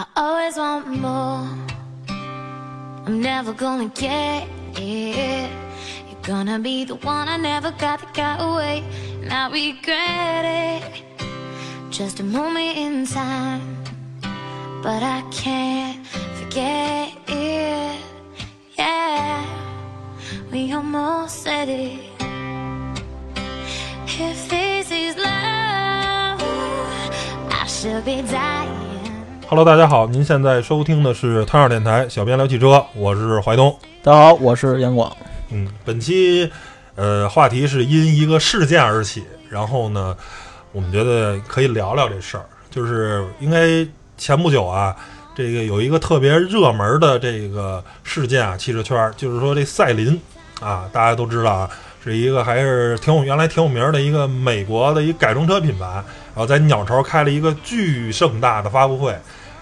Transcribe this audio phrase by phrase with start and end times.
[0.00, 1.48] I always want more.
[3.04, 5.50] I'm never gonna get it.
[6.08, 8.84] You're gonna be the one I never got that got away.
[9.22, 11.02] And I regret it.
[11.90, 13.76] Just a moment in time.
[14.84, 18.00] But I can't forget it.
[18.78, 19.44] Yeah,
[20.52, 21.98] we almost said it.
[24.06, 26.40] If this is love,
[27.50, 28.77] I should be dying.
[29.50, 33.74] Hello，大家好，您现在收听的是汤二电台小编聊汽车，我是怀东。
[34.02, 35.10] 大家好，我是杨广。
[35.48, 36.52] 嗯，本期
[36.96, 40.14] 呃话题是因一个事件而起，然后呢，
[40.70, 44.94] 我们觉得可以聊聊这事儿，就是应该前不久啊，
[45.34, 50.20] 这个有一个特别热门的这个事件啊，汽车圈儿就是说这赛琳
[50.60, 51.70] 啊，大家都知道啊，
[52.04, 59.16] 是一个还是挺有原来挺有名儿的一个美国的一改装车品牌，然后在鸟巢开了一个巨盛大的发布会，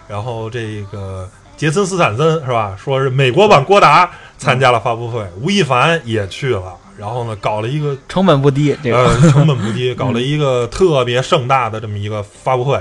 [0.09, 12.81] 然后这个杰森斯坦森是吧，说是美国版郭达参加了发布会，吴亦凡也去了，然后呢搞了一个成本不低，这个、呃， 成本不低，搞了一个特别盛大的这么一个发布会，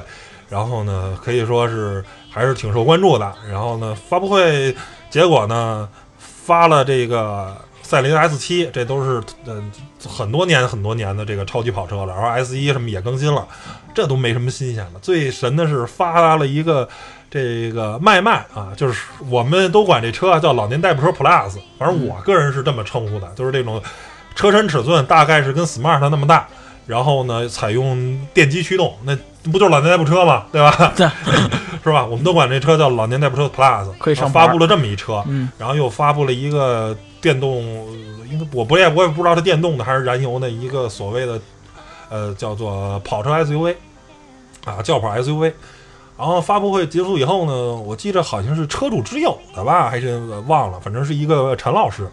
[0.50, 3.34] 然后呢，可以说是还是挺受关注的。
[3.50, 4.76] 然后呢，发布会
[5.10, 9.64] 结果呢，发了这个赛麟 S 七，这都是呃
[10.08, 12.14] 很多年很多年的这个超级跑车了。
[12.14, 13.48] 然后 S 一什么也更新了，
[13.94, 15.00] 这都没什么新鲜的。
[15.02, 16.88] 最神的是发了一个
[17.30, 23.82] 这个麦麦啊，就是我们都管这车叫老年代步车 Plus，反正我个人是这么称呼的，就是这种
[24.36, 26.48] 车身尺寸大概是跟 Smart 那么大，
[26.86, 29.18] 然后呢采用电机驱动，那
[29.52, 30.46] 不就是老年代步车吗？
[30.52, 30.94] 对吧？
[30.96, 31.08] 对，
[31.84, 32.06] 是吧？
[32.06, 37.64] 我们都管这车叫老年代步车 Plus，可以上发布了这么一车，嗯，然后又发布了一个电动，
[38.30, 41.40] 因为我不也我也不知道是电动的还是燃油的一个所谓的
[42.10, 43.76] 呃叫做跑车 SUV
[44.66, 45.54] 啊轿跑 SUV。
[46.18, 52.10] 然后发布会结束以后呢，我记着好像是车主之友的吧，还是忘了，反正是一个陈老师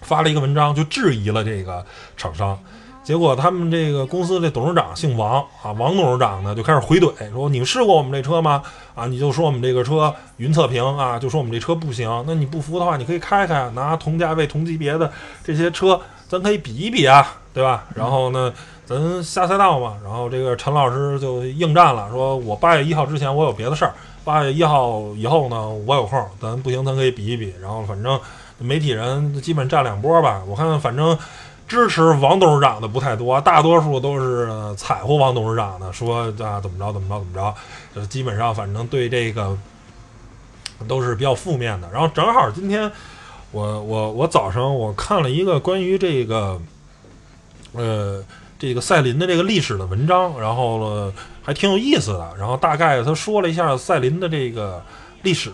[0.00, 1.84] 发了一个文章，就质疑了这个
[2.16, 2.58] 厂商。
[3.08, 8.62] 结果他们这个公司的董事长姓王啊，王董事长呢就开始回怼，说你试过我们这车吗？
[8.94, 12.22] 啊，你就说我们这个车云测评啊，就说我们这车不行。
[12.26, 15.10] 那你不服的话，你可以开开，拿同价位、同级别的
[15.42, 15.98] 这些车，
[16.28, 17.86] 咱可以比一比啊，对吧？
[17.94, 18.52] 然后呢，
[18.84, 19.96] 咱下赛道嘛。
[20.04, 27.54] 然后这个陈老师就应战了，说我八月一号之前我有别的事儿，八月一号以后呢我有空，咱不行咱可以比一比。
[27.62, 28.20] 然后反正
[28.58, 31.16] 媒体人基本占两波吧，我看反正。
[31.68, 37.54] 支持王董事长的不太多，大多数都是踩乎王董事长的，说啊怎么着怎么着怎么着，
[37.94, 39.56] 就基本上反正对这个
[40.88, 41.88] 都是比较负面的。
[41.92, 42.90] 然后正好今天
[43.52, 46.58] 我我我早上我看了一个关于这个
[47.72, 48.24] 呃
[48.58, 51.12] 这个赛麟的这个历史的文章，然后呢
[51.42, 52.32] 还挺有意思的。
[52.38, 54.82] 然后大概他说了一下赛麟的这个
[55.22, 55.52] 历史，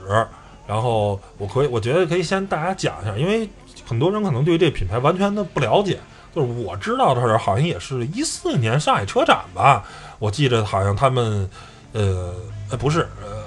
[0.66, 3.48] 然后我可以我觉得可以先大家讲一下，因为。
[3.84, 5.98] 很多人可能对这品牌完全的不了解，
[6.34, 9.84] 就是我知道的是，好像也是一四年上海车展吧，
[10.18, 11.48] 我记着好像他们，
[11.92, 12.34] 呃，
[12.70, 13.44] 呃不是，呃，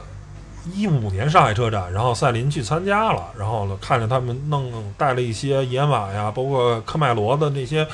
[0.73, 7.87] 一五年上海车展，然后赛麟去参加了，然后呢看着他们弄带了一些野马呀，包括科迈罗的那些，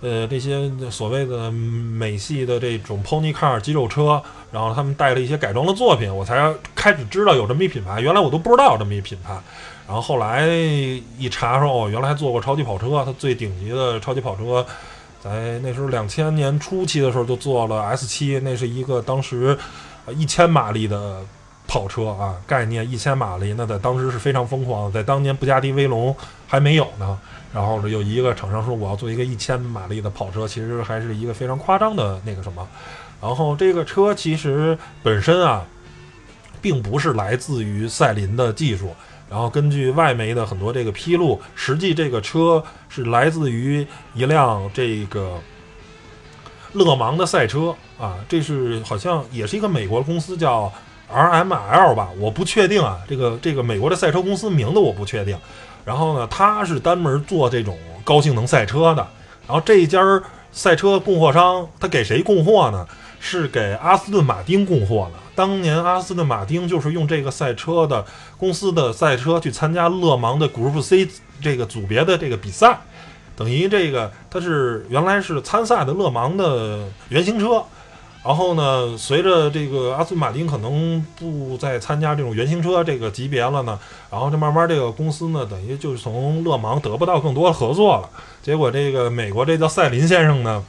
[0.00, 4.20] 呃，这些所谓的美系的这种 pony car 肌肉车，
[4.50, 9.38] 然后他们带了一些改装的作品，我才开始知道有这么一品牌，原来我都不知道有这么一品牌。
[9.86, 14.66] 然后后来一查说，哦，原来还做过超级跑车，它最顶级的超级跑车，
[15.22, 19.56] 在那时候两千年初期的时候就做了 S 七，那是一个当时
[20.16, 21.20] 一千马力的
[21.68, 26.14] 跑车啊，概念一千马力，那在当时是非常疯狂的，在当年布加迪威龙
[26.48, 27.16] 还没有呢。
[27.54, 32.66] 然后有一个厂商说我要做一个一千马力的跑车，其实还是一个非常夸张的那个什么。
[33.22, 35.64] 然后这个车其实本身啊，
[36.60, 38.92] 并不是来自于赛麟的技术。
[39.28, 45.40] 然后根据外媒的很多这个披露，实际这个车是来自于一辆这个
[46.72, 50.72] 勒芒的赛车啊，这是好像也是一个美国公司叫
[51.12, 55.36] RML 吧，我不确定啊，这个这个美国的赛车公司名字我不确定。
[55.84, 59.06] 然后呢，它是专门做这种高性能赛车的。
[59.46, 60.22] 然后这一家儿
[60.56, 62.86] 赛车供货商，他给谁供货呢？
[63.20, 65.18] 是给阿斯顿马丁供货的。
[65.34, 68.02] 当年阿斯顿马丁就是用这个赛车的
[68.38, 71.06] 公司的赛车去参加勒芒的 Group C
[71.42, 72.80] 这个组别的这个比赛，
[73.36, 77.62] 等于这个它是原来是参赛的勒芒的原型车。
[78.26, 83.78] 然后呢，随着这个阿斯顿马丁可能不再参加这种原型车这个级别了呢，
[84.10, 88.10] 然后就慢慢这个公司呢，等于就是从勒芒得不到更多的合作了。
[88.42, 90.64] 结果这个美国这叫赛林先生呢。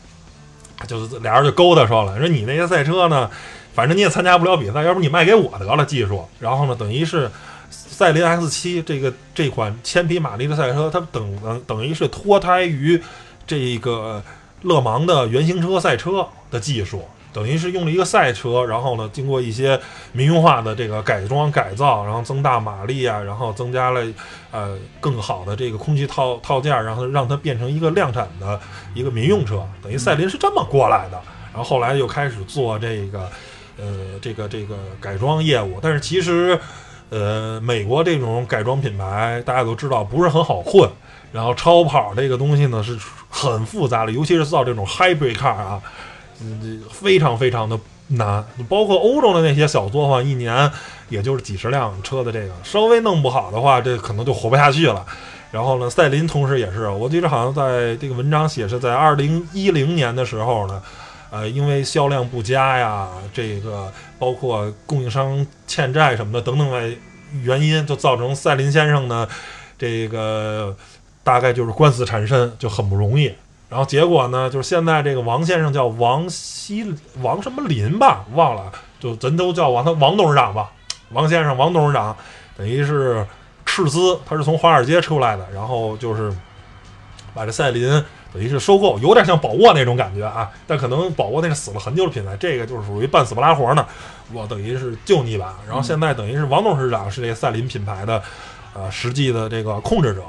[0.88, 3.28] 就是俩人就勾搭上了，说你那些赛车呢，
[3.74, 6.24] 反正你也参加不了比赛，要不你卖给我得了技术。
[6.40, 7.28] 然后呢，等于是
[7.72, 13.02] 赛林 X 七这个这款千匹马力的赛车，它等等等于是脱胎于
[13.48, 14.22] 这个
[14.62, 17.04] 勒芒的原型车赛车的技术。
[17.34, 19.80] 等于是用了一个赛车，然后呢，经过一些
[20.12, 24.04] 民用化的这个改装改造，然后增大马力啊，然后增加了
[24.52, 28.60] 呃更好的这个空气套套件，然后让它变成一个量产的
[28.96, 29.64] 一个民用车。
[29.84, 31.22] 等于赛麟是这么过来的，
[31.54, 33.30] 然后后来又开始做这个
[33.78, 33.86] 呃
[34.20, 35.78] 这个这个改装业务。
[35.80, 36.60] 但是其实
[37.10, 40.90] 呃美国这种改装品牌大家都知道不是很好混，
[41.32, 42.98] 然后超跑这个东西呢是
[43.30, 45.80] 很复杂的，尤其是造这种 hybrid car 啊。
[46.42, 50.72] 嗯，非常非常的难，包括欧洲的那些小作坊，一年
[51.10, 55.06] 也就是几十辆车的这个，稍微弄不好的话，这可能就活不下去了。
[55.50, 60.82] 然后呢，赛麟同时也是，我记得好像在这个文章写是在二零一零年的时候呢，
[61.32, 66.96] 呃，因为销量不佳呀，这个包括供应商欠债什么的等等的
[67.42, 69.28] 原因，就造成赛麟先生呢，
[69.78, 70.76] 这个
[71.24, 73.34] 大概就是官司缠身，就很不容易。
[73.70, 80.72] 然后结果呢，就是现在这个王先生叫王希王什么林吧，忘了，就咱都叫王他王董事长吧。
[81.10, 82.16] 王先生，王董事长，
[82.58, 83.26] 等于是
[83.66, 86.34] 斥资，他是从华尔街出来的，然后就是
[87.34, 88.04] 把这赛琳
[88.34, 90.50] 等于是收购，有点像宝沃那种感觉啊。
[90.66, 93.86] 但可能宝沃那是死了很久的品牌，这个就是属于半死不拉活呢。
[94.34, 95.54] 我等于是救你一把。
[95.68, 98.22] 然后现在等于是王董事长是这个赛琳品牌的
[98.74, 100.22] 呃实际的这个控制者。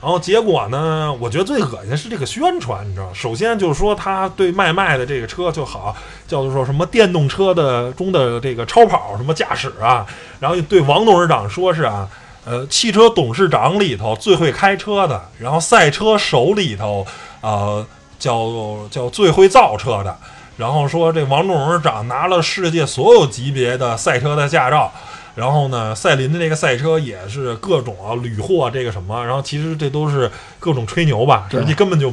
[0.00, 1.14] 然后结果呢？
[1.20, 5.94] 我觉得最恶心的是这个宣传，你知道首先就是说，他对卖卖的这个车就好，
[6.26, 10.06] 叫做说什么电动车的中的这个超跑什么驾驶啊。
[10.38, 12.08] 然后对王董事长说是啊，
[12.46, 17.06] 呃，汽车董事长里头最会开车的，然后赛车手里头，
[17.42, 17.84] 呃，
[18.18, 18.48] 叫
[18.90, 20.16] 叫最会造车的。
[20.56, 24.90] 然后说这王董事长拿了世界所有级别的赛车的驾照。
[25.34, 32.12] 然后呢，赛琳的这个赛车也是各种啊屡获这个什么，然后其实这都是各种吹牛吧，实际根本就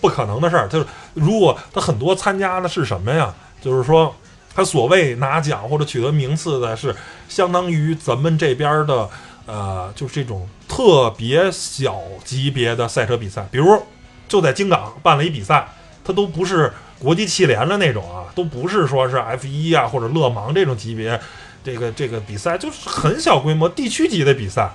[0.00, 0.68] 不可能的事儿。
[0.68, 3.34] 就是如果他很多参加的是什么呀？
[3.60, 4.14] 就是说
[4.54, 6.94] 他所谓拿奖或者取得名次的是
[7.28, 9.08] 相当于咱们这边的
[9.46, 13.82] 呃，就是这种特别小级别的赛车比赛，比如
[14.28, 15.66] 就在京港办了一比赛，
[16.04, 21.18] 他都不是国际汽联的那种啊，都不是说是 F 一啊或者勒芒这种级别。
[21.62, 24.70] 这个这个比赛就是很小规模地区级的比赛，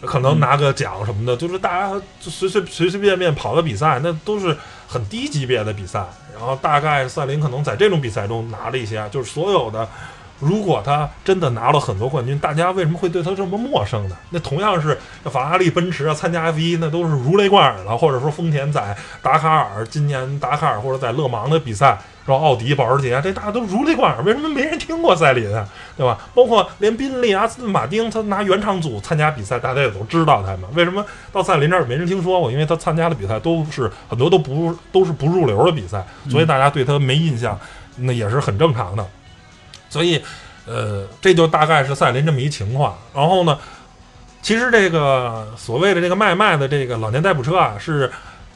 [0.00, 4.56] 可能拿个奖什么的，就是大家随随随随便便跑个比赛，那都是
[4.86, 6.04] 很低级别的比赛。
[6.34, 9.88] 然后大概赛琳可能在这种比赛中拿了一些，就是所有的。
[10.40, 14.16] 如果他真的拿了很多冠军，大家为什么会对他这么陌生呢？
[14.30, 25.66] 那同样是法拉利、奔驰啊，参加 F 一那都是如雷贯耳的，或者说丰田在达喀尔今年达喀尔或者在勒芒的比赛，然后奥迪、保时捷这大家都如雷贯耳，为什么没人听过赛琳啊？
[25.96, 26.18] 对吧？
[26.34, 30.62] 包括连宾利、阿斯顿马丁，他拿原厂组参加比赛，大家也都知道他们。
[30.74, 32.50] 为什么到赛琳这儿没人听说过？
[32.50, 37.58] 因为他参加的比赛都是很多都不都是不入流的比赛，所以大家对他没印象，
[37.96, 39.04] 那也是很正常的。
[39.90, 40.22] 所以，
[40.64, 42.96] 呃，这就大概是赛琳这么一情况。
[43.12, 43.58] 然后呢，
[44.40, 48.10] 其实这个所谓的这个卖卖的这个老年代步车啊，是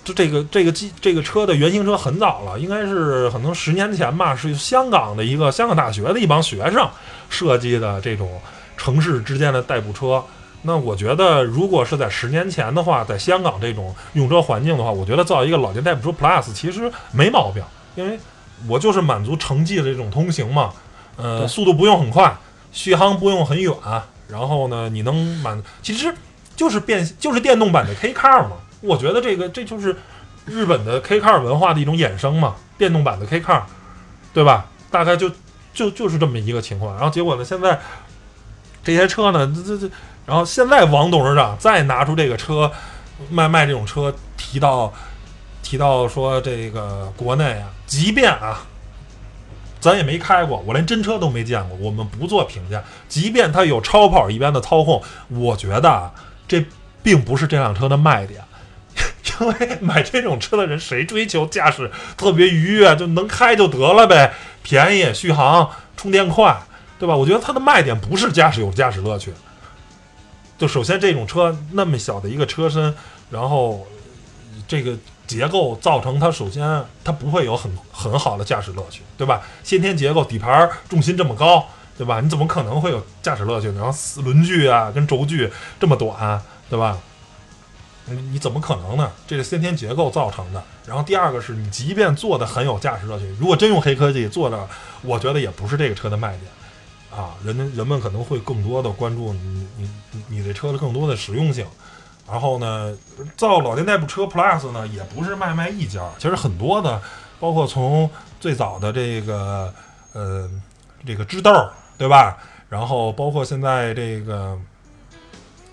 [0.06, 6.88] 就这个这个机这个车的原型车很早了，应该是可能十年前吧，是香港的一个香港大学的一帮学生
[7.28, 8.40] 设计的这种
[8.76, 10.22] 城市之间的代步车。
[10.62, 17.60] 那我觉得，如果是在十年前的话，在香港这种用车环境的话，我觉得造一个老年代步车 Plus 其实没毛病，
[17.96, 18.16] 因为
[18.68, 20.72] 我就是满足城际的这种通行嘛。
[21.16, 22.36] 呃，速度不用很快，
[22.70, 23.72] 续航不用很远，
[24.28, 26.14] 然后呢，你能满，其实
[26.56, 28.52] 就是变，就是电动版的 K Car 嘛。
[28.80, 29.94] 我觉得这个这就是
[30.46, 33.62] 日本的 K Car 文化的一种衍生嘛，电动版的 K Car，
[34.32, 34.66] 对吧？
[34.90, 35.30] 大概就
[35.74, 36.94] 就就是这么一个情况。
[36.96, 37.78] 然后结果呢，现在
[38.82, 39.94] 这些车呢，这这这，
[40.24, 42.72] 然后现在王董事长再拿出这个车
[43.30, 44.92] 卖卖这种车，提到
[45.62, 48.62] 提到说这个国内啊，即便啊。
[49.78, 52.82] 咱也没开过，我连真车都没见过，我们不做评价。
[53.08, 56.12] 即便它有超跑一般的操控，我觉得啊，
[56.46, 56.64] 这
[57.02, 58.42] 并不是这辆车的卖点。
[59.40, 66.56] 因为买这种车的人，谁追求驾驶特别愉悦，就能开就得了呗，便宜、续航、充电快，
[66.98, 67.14] 对吧？
[67.14, 69.32] 我觉得它的卖点不是驾驶有驾驶乐趣。
[70.58, 72.94] 就首先这种车那么小的一个车身，
[73.30, 73.86] 然后
[74.66, 74.96] 这个。
[75.26, 79.42] 结构造成它，首先它不会有很很好的驾驶乐趣，对吧？
[79.64, 82.20] 先天结构底盘重心这么高，对吧？
[82.20, 83.80] 你怎么可能会有驾驶乐趣呢？
[83.80, 85.50] 然后轮距啊跟轴距
[85.80, 86.98] 这么短，对吧？
[88.08, 89.10] 你你怎么可能呢？
[89.26, 90.62] 这是先天结构造成的。
[90.86, 94.68] 然后第二个是你即便做的很有驾驶乐趣，如果真用黑科技做的，
[95.02, 96.42] 我觉得也不是这个车的卖点
[97.20, 97.34] 啊。
[97.42, 99.90] 人人们可能会更多的关注你你
[100.28, 101.66] 你这车的更多的实用性。
[102.28, 102.92] 然后呢，
[103.36, 107.00] 造老年代步车 Plus 呢，也不是卖卖一家，其实很多的，
[107.38, 109.72] 包括从最早的这个
[110.12, 110.50] 呃
[111.06, 111.52] 这个知豆，
[111.98, 112.36] 对吧？
[112.68, 114.58] 然后包括现在这个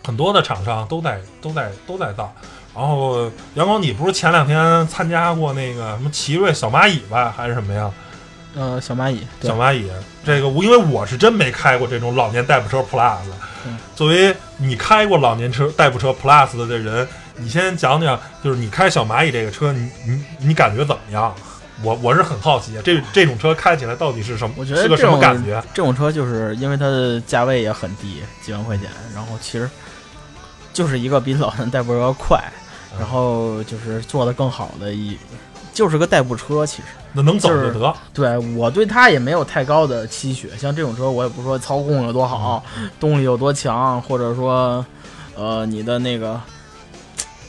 [0.06, 2.34] 很多的厂商都在都在都在造。
[2.76, 7.92] 然后杨光，你不是前两天参加过那个什么奇瑞小蚂蚁吧，还是什么呀？
[8.56, 9.90] 呃，小蚂蚁，小蚂蚁，
[10.24, 13.18] 这个我因为我是真没开过这种老年代步车 Plus。
[13.66, 21.34] 嗯作为你开过老年车代步车 Plus 的这人，你先讲讲，就是你开小蚂蚁这个车，你你你感觉怎么样？
[21.82, 24.56] 我我是很好奇，这这种车开起来到底是什么？
[24.58, 25.62] 我觉得是个什么感觉？
[25.74, 29.70] 这种车就是因为它的价位也很低，几万块钱，然后其实
[30.72, 32.38] 就是一个比老年代步车要快，
[32.94, 35.18] 嗯然后就是做的更好的一，
[35.74, 36.64] 就是个代步车。
[36.66, 44.86] 其实那能走就就是得，对我对它也没有太高的期许，像这种车我也不说操控有多好，嗯动力有多强，或者说
[45.36, 46.40] 呃你的那个，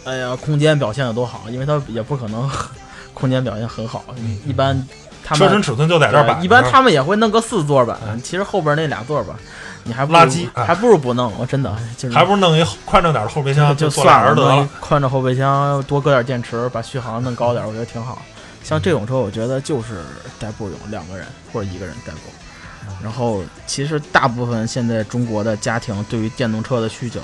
[0.05, 2.51] 哎呀空间表现有多好，因为它也不可能
[3.15, 4.77] 空间表现很好，嗯一般
[5.25, 6.41] 他们车身尺寸就在这儿摆着。
[6.41, 9.35] 对一般他们也会弄个四座版嗯，其实后边那俩座吧，
[9.85, 11.33] 你还不如垃圾哎还不如不弄。
[11.39, 14.69] 我真的就是还不如弄一宽敞点的后备箱，就算了。
[14.81, 18.21] 宽敞后备箱，多搁点电池，把续航弄高点，我觉得挺好。
[18.63, 20.03] 像这种车，我觉得就是
[20.39, 22.19] 代步用，两个人或者一个人代步。
[23.03, 27.21] 然后，其实大部分现在中国的家庭对于电动车的需求，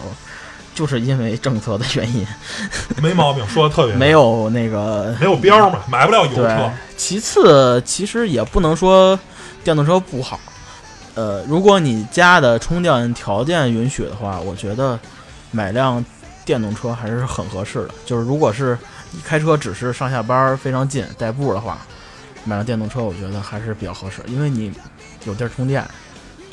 [0.74, 2.26] 就是因为政策的原因，
[3.02, 9.18] 没毛病，说的特别没有那个没有标嘛，买不了油车。，其次，其实也不能说
[9.64, 10.38] 电动车不好。
[11.14, 14.98] 呃，如果你家的充电条件允许的话，我觉得
[15.50, 16.02] 买辆
[16.44, 17.90] 电动车还是很合适的。
[18.06, 18.78] 就是如果是
[19.10, 21.78] 你开车只是上下班儿非常近代步的话，
[22.44, 24.72] 买辆电动车我觉得还是比较合适，因为你
[25.24, 25.84] 有地儿充电。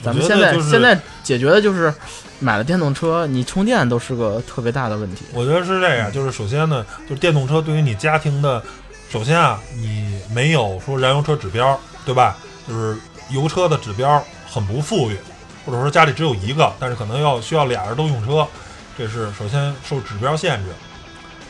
[0.03, 1.93] 咱们现在、现在解决的就是
[2.39, 5.25] 买了电动车，你充电都是个特别大的问题。
[5.33, 8.61] 我觉得是这样，就是首先呢，就是电动车对于你家庭的，
[9.09, 12.37] 首先啊，你没有说燃油车指标，对吧？
[12.67, 12.97] 就是
[13.31, 15.17] 油车的指标很不富裕，
[15.65, 18.45] 或者说家里只有一个，但是可能要需要俩人都用车，
[18.97, 20.69] 这是首先受指标限制。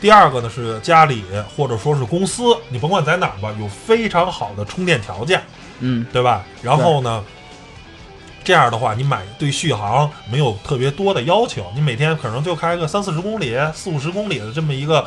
[0.00, 1.24] 第二个呢是家里
[1.56, 5.42] 或者说是公司，你甭管在哪儿吧，有非常好的充电条件，
[5.80, 6.44] 嗯，对吧？
[6.62, 7.24] 然后呢，
[8.44, 15.04] 这样的话，你买对续航没有特别多的要求，你每天可能就开个三四十公里、四五十公里的这么一个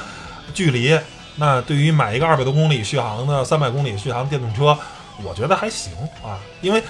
[0.54, 1.00] 距离。
[1.38, 4.78] 那对于买一个二百多公里续航的、三百公里续航电动车，
[5.24, 5.92] 我觉得还行
[6.24, 6.38] 啊。
[6.62, 6.84] 因为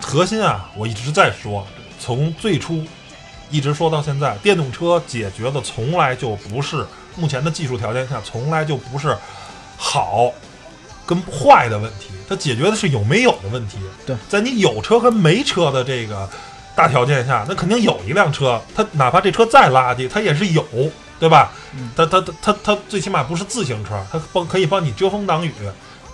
[0.00, 1.66] 核心啊，我一直在说，
[1.98, 2.82] 从最初
[3.50, 9.14] 一直说到现在，电动车解决的从来就不是目前的技术条件下，从来就不是
[9.76, 10.32] 好
[11.06, 13.78] 跟坏的问题，它解决的是有没有的问题。
[14.06, 16.28] 对，在你有车和没车的这个
[16.74, 20.64] 大条件下，那肯定有一辆车，它哪怕这车再垃圾，它也是有，
[21.20, 21.52] 对吧？
[21.76, 25.52] 嗯它它它它它最起码不是自行车，它帮可以帮你遮风挡雨，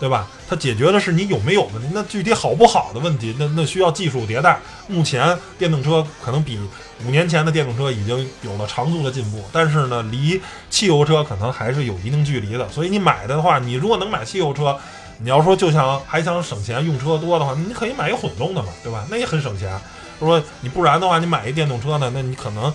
[0.01, 0.27] 对吧？
[0.49, 4.59] 它解决的是你有没有问题，那具体好不好的问题，那那需要技术迭代。
[4.89, 6.59] 目前电动车可能比
[7.07, 10.41] 五年前的电动车已经有了长足的进步，但是呢，离
[10.71, 12.67] 汽油车可能还是有一定距离的。
[12.71, 14.75] 所以你买的话，你如果能买汽油车，
[15.19, 19.07] 你要说就想还想省钱用车多的话，你可以买一混动的嘛，对吧？
[19.11, 19.79] 那也很省钱。
[20.19, 22.73] 说你不然的话，你买一电动车呢，那你可能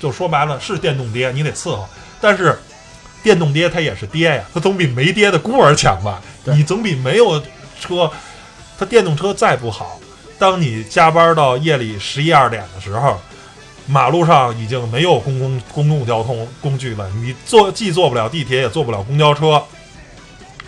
[0.00, 1.88] 就说白了是电动爹，你得伺候。
[2.20, 2.58] 但是
[3.22, 6.22] 电动爹它也是爹呀，它总比没爹的孤儿强吧？
[6.44, 7.40] 你总比没有
[7.80, 8.10] 车，
[8.78, 10.00] 它电动车再不好，
[10.38, 13.20] 当你加班到夜里十一二点的时候，
[13.86, 19.62] 马路上已经没有公共公共交通工具了，你坐既坐不了地铁，也坐不了公交车，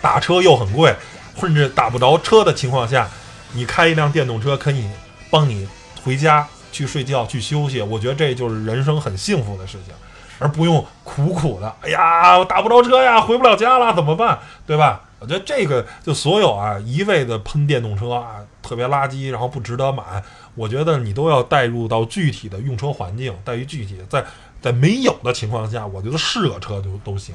[0.00, 0.94] 打车又很贵，
[1.40, 3.08] 甚至打不着车的情况下，
[3.52, 4.84] 你开一辆电动车可以
[5.30, 5.66] 帮你
[6.04, 9.94] 回家去睡觉去休息，我觉得这就是人生很幸福的事情，
[10.38, 14.38] 而不用苦苦的，哎呀，我打不着车呀，回不了家了，怎么办？
[14.66, 15.00] 对吧？
[15.22, 20.22] 我觉得这个就所有啊，一味的喷电动车啊，特别垃圾，然后不值得买。
[20.54, 24.24] 我觉得你都要带入到具体的用车环境，带于具体在
[24.60, 27.34] 在没有的情况下，我觉得是个车都都行，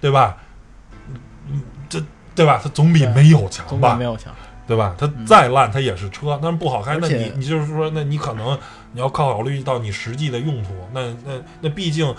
[0.00, 0.36] 对吧？
[1.48, 2.00] 嗯，这
[2.34, 2.60] 对吧？
[2.62, 4.04] 它总比没有强吧总比没？
[4.04, 4.32] 有强。
[4.66, 4.94] 对吧？
[4.96, 8.56] 它再烂，它也是车，但是不好开，那你你就是说，那你可能
[8.92, 12.14] 你要考虑到你实际的用途，那那那毕竟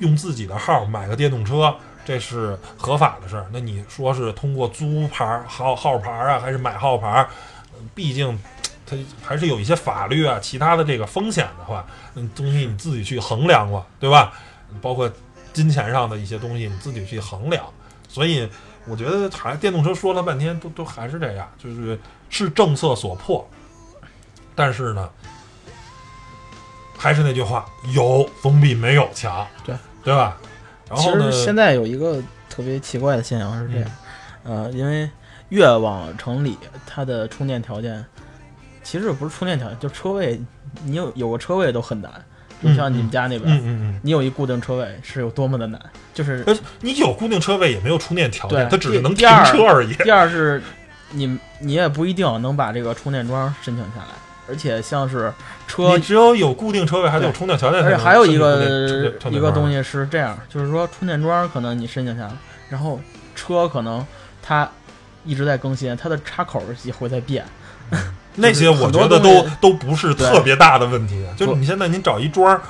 [0.00, 1.74] 用自己的号买个电动车，
[2.06, 3.46] 这是合法的事儿。
[3.52, 7.26] 那你说是通过租牌儿号号牌儿啊，还是买号牌
[7.94, 8.38] 毕竟
[8.86, 11.84] 它还是有一些法律啊，其他的这个风险的话，
[12.14, 14.32] 嗯，东西你自己去衡量过，对吧？
[14.80, 15.10] 包括
[15.52, 17.64] 金钱上的一些东西，你自己去衡量。
[18.08, 18.48] 所以
[18.86, 21.98] 我觉得还电动车说了半天，都都还是这样，就是
[22.30, 23.48] 是政策所迫，
[24.54, 25.10] 但是呢，
[26.96, 30.36] 还是那句话，有总比没有强，对对吧？
[30.88, 33.90] 然其后呢实，现在有一个特别奇怪的现象是这样，
[34.44, 35.08] 呃，因为
[35.48, 38.04] 越往城里，它的充电条件
[38.82, 40.40] 其实不是充电条件，就车位，
[40.84, 42.12] 你有有个车位都很难。
[42.62, 44.00] 就像你们家那边，嗯嗯嗯。
[44.02, 45.78] 你有一固定车位是有多么的难，
[46.14, 49.92] 就是呃，你有固定车位也没有充电条件，它只是能停车而已。
[50.02, 50.62] 第二是，
[51.10, 54.06] 你你也不一定能把这个充电桩申请下来，
[54.48, 55.32] 而且像是
[55.66, 57.82] 车你只有有固定车位，还得有充电条件。
[57.82, 62.32] 而且还有一个一个东西是这样，就是说充电桩可能你申请下来，
[62.68, 63.00] 然后
[63.34, 64.04] 车可能
[64.42, 64.68] 它
[65.24, 67.44] 一直在更新，它的插口也会在变。
[68.36, 71.24] 那些我觉得都都不是特别大的问题。
[71.36, 72.60] 就是你现在您找一桩，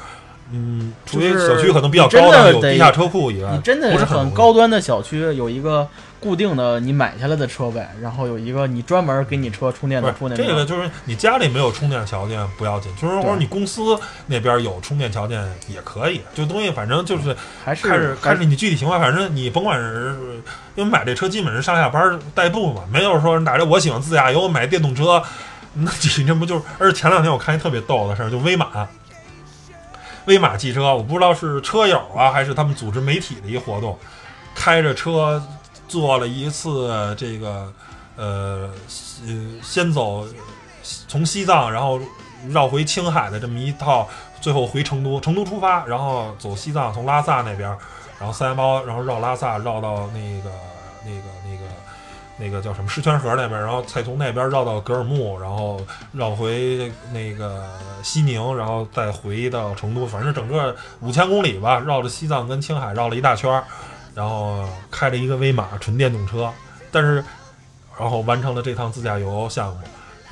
[0.52, 5.88] 嗯，除非是小区可能比较高档，有的地下车库以外，你真的不是很高端的小区有一个
[6.26, 10.36] 固定的你买下来的车位，然后有一个你专门给你车充电的充电。
[10.36, 16.20] 这个，就是你家里没有充电条件不要紧，就是或者你公司那边有充电条件也可以。
[16.34, 20.42] 这东西反正就是还是看着还是看着你具体情况，反正你甭管是
[20.74, 25.22] 因为买这车基本是上下班代步嘛，没有说哪着我喜欢自驾游买电动车，
[25.74, 26.64] 那你这不就是？
[26.80, 28.88] 而且前两天我看一特别逗的事儿，就威马，
[30.24, 33.96] 威马汽车，我不知道是车友啊还是他们组织媒体的一个活动，
[34.54, 35.40] 开着车
[35.88, 37.72] 做了一次这个
[38.16, 38.70] 呃
[39.26, 40.26] 呃先走
[41.08, 42.00] 从西藏，然后
[42.48, 44.08] 绕回青海的这么一套，
[44.40, 47.68] 最后回成都，成都出发，然后走西藏，从拉萨那边，
[48.18, 50.50] 然后三幺八，然后绕拉萨绕到那个
[51.04, 51.64] 那个那个
[52.38, 55.80] 那个叫什么狮泉河那边，然后再从那边绕到格尔木，然后
[56.12, 57.66] 绕回那个
[58.02, 63.64] 西宁，然后再回到成都，反正整个五千公里吧，绕着西藏跟青海绕了一大圈儿，
[64.16, 66.50] 然后开着一个威马纯电动车，
[66.90, 67.22] 但是
[68.00, 69.76] 然后完成了这趟自驾游项目。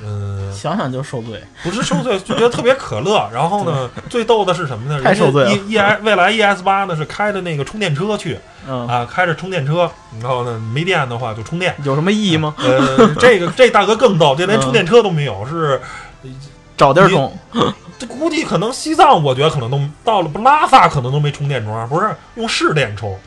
[0.01, 1.41] 嗯，想想就受罪。
[1.63, 3.25] 不是受罪，就觉得特别可乐。
[3.31, 5.01] 然后呢，最逗的是什么呢？
[5.03, 11.75] 太受罪了 E E I 未来 E S 八呢是开着那个充电车去嗯，啊，开着充电车，然后呢没电的话就充电。
[11.83, 12.55] 有什么意义吗？
[12.57, 15.79] 呃，这个这大哥更逗，这连嗯充电车都没有，是
[16.75, 17.31] 找地儿充。
[17.97, 23.17] 这估计可能西藏，我觉得可能都到了，不拉萨可能都没充电桩，不是用市电充，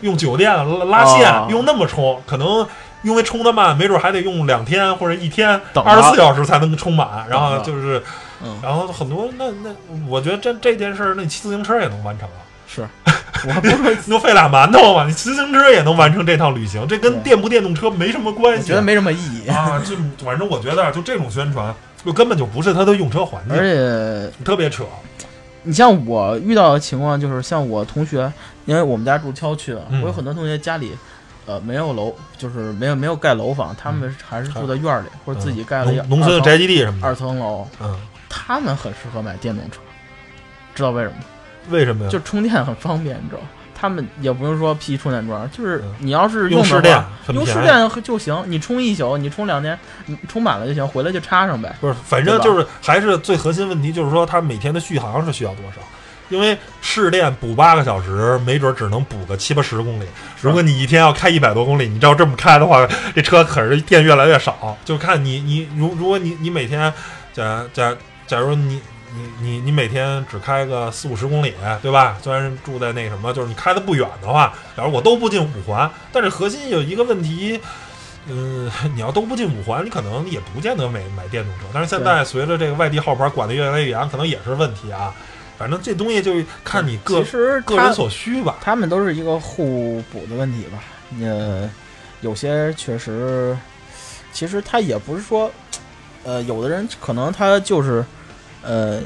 [0.00, 2.66] 用酒店拉拉线、哦用那么充，可能
[3.02, 8.02] 因为充的慢，没准还得用两天或者一天，等二十四小时才能充满，然后就是。
[8.42, 9.68] 嗯，然后很多那那，
[10.08, 12.40] 我觉得这这件事儿，那你骑自行车也能完成啊。
[12.66, 12.88] 是，
[13.46, 18.66] 我还不是你就费俩馒头嘛，你骑自行车也能完成这趟旅行，这跟电不电动车没什么关系。
[18.66, 19.46] 觉得没什么意义。
[19.46, 24.84] 啊，就反正我觉得啊就这种宣传，就根本就不是它的用车环而境，且特别扯。
[25.62, 28.32] 你像我遇到的情况，就是像我同学，
[28.64, 30.92] 因为我们家住郊区的，嗯我有很多同学家里，
[31.46, 37.94] 呃，没有楼，就是没有没有盖楼房，他们还是住在院儿里，或者自己盖了一嗯农农村的宅基地什么二，层楼，嗯，
[38.28, 39.80] 他们很适合买电动车，
[40.74, 41.24] 知道为什么吗？
[41.68, 42.10] 为什么呀？
[42.10, 43.48] 就充电很方便，你知道吗？
[43.80, 51.74] 他们也不用说 P 充电桩，就是嗯你要是用市电话，用市很便宜电就行，你充一宿，你充两天，你充满了就行，回来就插上呗。
[51.80, 55.80] 不是，反正就是还是最核心问题，就是说它每天的续航是需要多少？
[56.28, 60.04] 因为试电补八个小时，没准只能补个七八十公里。
[60.40, 64.76] 如果你一天要开一百多公里，你照这么开的话，这车可是电越来越少。
[64.84, 66.92] 就看你你如如果你你每天
[67.32, 67.92] 假假
[68.28, 68.80] 假如你
[69.14, 72.16] 你你你每天只开个四五十公里，对吧？
[72.22, 77.60] 虽然住在那什么，就是你开的不远的话，假如我都不进五环，但是核心有一个问题。
[78.26, 81.64] 嗯， 你要都不进五环，你可能也不见得买买电动车。
[81.72, 85.12] 但是现在随着这个外地号牌管得越来越严，可能也是问题啊。
[85.56, 88.58] 反正这东西就看你个其实个人所需吧。
[88.60, 90.78] 他们都是一个互补的问题吧。
[91.22, 91.68] 呃，
[92.20, 93.56] 有些确实，
[94.32, 95.50] 其实他也不是说，
[96.22, 98.04] 呃，有的人可能他就是，
[98.62, 99.00] 呃，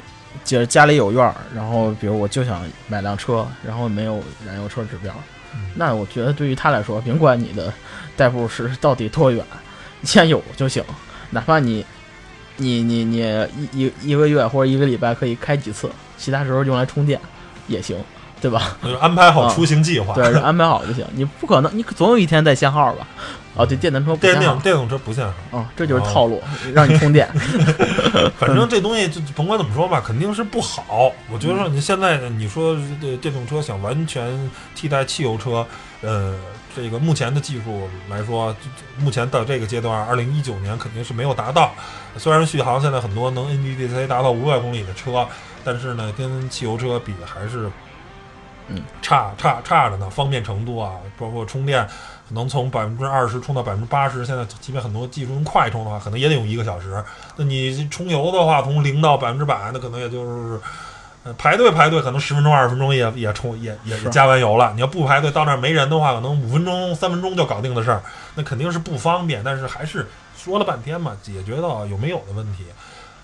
[0.44, 5.14] 就是家里有院儿，然后比如我就想买辆车，然后没有燃油车指标，
[5.54, 5.60] 嗯。
[5.74, 7.72] 那我觉得对于他来说，甭管你的
[8.16, 9.44] 代步是到底多远，
[10.00, 10.82] 你先有就行，
[11.30, 11.84] 哪怕你。
[12.56, 13.18] 你你你
[13.72, 17.20] 一一一个月或者一个礼拜可以开几次，其他时候用来充电
[17.66, 17.98] 也行，
[18.44, 18.76] 对吧？
[18.82, 20.12] 就是安排好啊出行计划。
[20.12, 21.02] 对，安排好就行。
[21.14, 23.06] 你不可能，你总有一天带限号吧？
[23.54, 24.40] 哦，对，电动车不限号。
[24.40, 26.42] 电电电动车不限号，哦，这就是套路，
[26.74, 27.26] 让你充电。
[28.38, 31.10] 反正这东西就甭管怎么说吧，肯定是不好。
[31.32, 35.66] 我觉得说你现在你说这电动车想完全替代汽油车，
[36.02, 36.34] 呃，
[36.76, 38.54] 这个目前的技术来说，
[38.98, 41.72] 目前到这个阶段，二零一九年肯定是没有达到。
[42.18, 45.26] 虽然续航现在很多能 NEDC 达到五百公里的车，
[45.64, 47.70] 但是呢，跟汽油车比还是
[48.68, 51.86] 嗯，差差差着呢，方便程度啊，包括充电，
[52.30, 54.24] 能从百分之二十充到百分之八十。
[54.24, 57.02] 现在即便很多技术用快充的话，可能也得用一个小时。
[57.36, 60.60] 那你充油的话，从零到百分之百，那可能也就是。
[61.26, 64.70] 呃，排队排队，可能十分钟、二十分钟也也充也也是加完油了。
[64.76, 68.02] 你要不排队，到那儿没人的话，可能五分钟、三分钟就搞定的事儿，
[68.34, 69.40] 那肯定是不方便。
[69.42, 72.66] 但是还是说了半天嘛，解决到有没有的问题。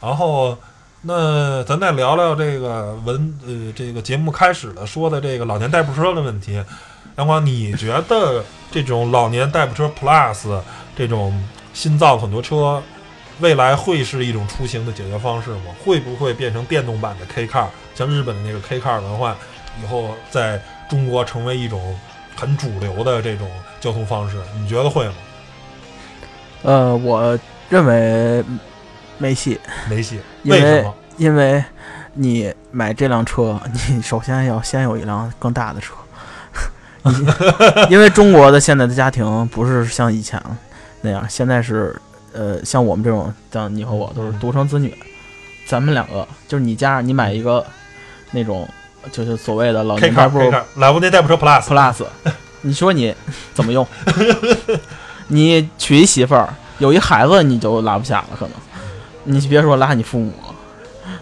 [0.00, 0.57] 然后，
[1.02, 6.62] 那咱再聊聊这个文呃这个节目开始的说的这个老年代步车的问题。
[7.16, 10.60] 阳光，你觉得这种老年代步车 Plus
[10.96, 12.82] 这种新造很多车，
[13.40, 15.74] 未来会是一种出行的解决方式吗？
[15.84, 19.36] 会不会变成电动版的 K Car，像日本的那个 K Car 文化，
[19.82, 21.98] 以后在中国成为一种
[22.36, 24.36] 很主流的这种交通方式？
[24.58, 25.14] 你觉得会吗？
[26.62, 28.44] 呃，我认为
[29.20, 30.94] 没戏，没戏，因为为什么？
[31.18, 31.62] 因为
[32.14, 35.94] 你买这辆车， 你首先要先有一辆更大的车。
[37.88, 40.42] 因为中国的现在的家庭不是像以前
[41.02, 41.94] 那样，现在是
[42.33, 44.94] 呃，像我们这种，像你和我都是独生子女，
[45.66, 47.64] 咱们两个就是你家你买一个
[48.33, 48.68] 那种
[49.12, 52.04] 就是所谓的老年代步 Car 老年代步车 Plus Plus，
[52.62, 53.14] 你说你
[53.54, 53.87] 怎么用？
[55.28, 58.54] 你娶一媳妇儿，有一孩子你就拉不下了，可能。
[59.24, 60.33] 你别说拉你父母，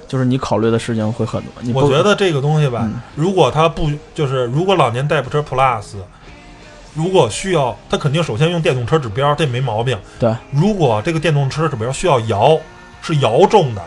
[0.06, 1.52] 就是你考虑的事情会很多。
[1.60, 5.96] 你我觉得这个东西吧，嗯如果他不就是如果老年代步车 Plus，
[6.94, 9.96] 如果需要，他肯定首先用电动车指标，这没毛病。
[10.18, 12.58] 对，如果这个电动车指标需要摇，
[13.02, 13.82] 是摇中的，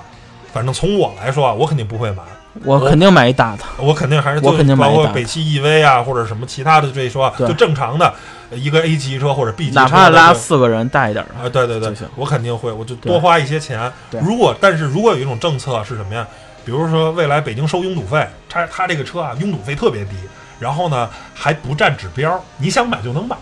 [0.54, 2.24] 反正从我来说啊，我肯定不会买。
[2.63, 3.63] 我肯定买一大的。
[3.77, 8.13] 我肯定还是我就包括北汽 EV 啊，或者什么其他的这一说啊，就正常的
[8.51, 13.91] 一个 A 级车或者 B 级车哪这，怕拉四个人大一点的，啊，对对对，我肯定会，我就多花一些钱。
[14.21, 16.27] 如果但是如果有一种政策是什么呀？
[16.63, 20.11] 比如说未来北京收拥堵费，它它这个车啊拥堵费特别低，
[20.59, 23.35] 然后呢还不占指标，你想买就能买。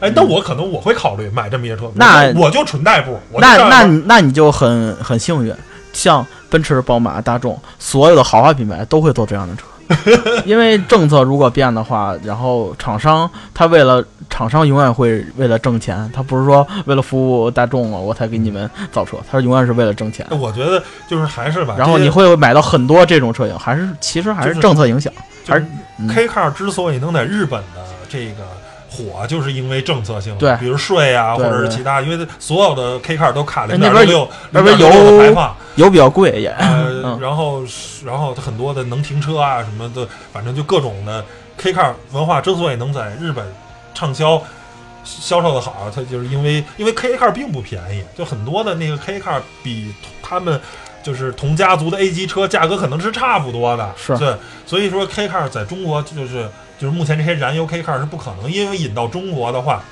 [0.00, 5.54] 哎，那我可能我会考虑买这么一些车，那我就纯代步，那那那你就很很幸运，
[5.92, 20.26] 像奔驰、宝马、大众所有的豪华品牌都会做这样的车， 因为政策如果变的话，然后厂商他为了厂商永远会为了挣钱，他不是说为了服务大众了我才给你们造车，他永远是为了挣钱。
[20.30, 25.12] 我觉得就是还是吧，然后你会买到很多这种车型，还是其实还是是政策影响，
[25.46, 28.46] 还就是 K Car 之所以能在日本的这个
[28.94, 36.48] 火，就是因为政策性，对比如税啊，或者是其他，因为所有的 K Car 都卡零点六六那边油的排放，油比较贵也。
[36.50, 37.62] 呃， 嗯然后
[38.06, 41.24] 然后它很多的能停车啊什么的，反正就各种的
[41.56, 43.44] K Car 文化之所以能在日本
[43.92, 44.40] 畅销。
[45.06, 50.58] 销售的好，它就是因为因为 K Car 并不便宜，就很多的那个 K Car 比他们
[51.02, 56.48] 就是同家族的 A 级车价格可能是差不多的，是对，所以说 K Car 在中国就是
[56.84, 59.82] 就是目前这些燃油 K Car 是不可能，因为引到中国的话，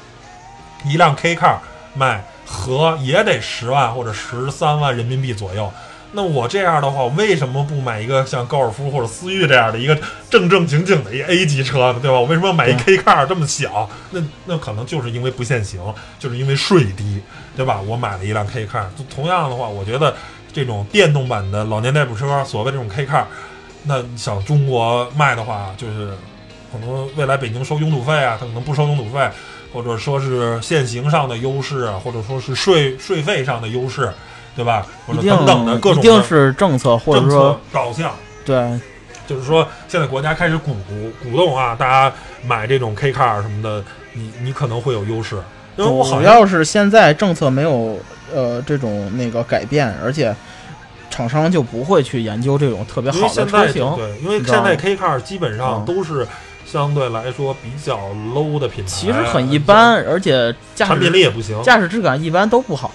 [0.85, 1.57] 一辆 K Car
[1.95, 5.73] 卖合也得十万或者十三万人民币左右。
[6.13, 11.99] 那我这样的话，为什么不买一个像高尔夫或者思域这样的一个正正经经的一个 A 级车呢？
[12.03, 12.21] 对吧？
[12.21, 13.89] 我为什么要买一 K car 这么小？
[14.11, 15.81] 那那可能就是因为不限行，
[16.19, 17.23] 就是因为税低，
[17.57, 17.81] 对吧？
[17.81, 18.85] 我买了一辆 K car。
[18.99, 20.15] 就同样的话，我觉得
[20.53, 23.25] 这种电动版的老年代步车，所谓这种 K car，
[23.85, 26.13] 那你想中国卖的话，就是
[26.73, 29.29] 可能未来北京收拥堵费啊，它可能不收拥堵费，
[29.73, 34.13] 或者说是限行上的优势啊，或者说是税税费上的优势，
[34.57, 34.87] 对吧？
[35.07, 38.13] 或一定者等等的各一种的定是政策，或者说策导向。
[38.45, 38.81] 对
[39.25, 40.75] 就是说，现在国家开始鼓
[41.23, 42.13] 鼓动啊，大家
[42.45, 45.37] 买这种 K car 什么的，你你可能会有优势。
[45.77, 47.99] 因为我好主像要是现在政策没有
[48.35, 50.35] 呃这种那个改变，而且
[51.09, 53.97] 厂商就不会去研究这种特别好的车型。
[53.97, 56.27] 对，因为现在 K car 基本上嗯都是
[56.73, 57.99] 相对来说比较
[58.35, 62.91] low 的品牌，其实很一般，而且驾产品力驶也不行，驾驶质感一般都不好，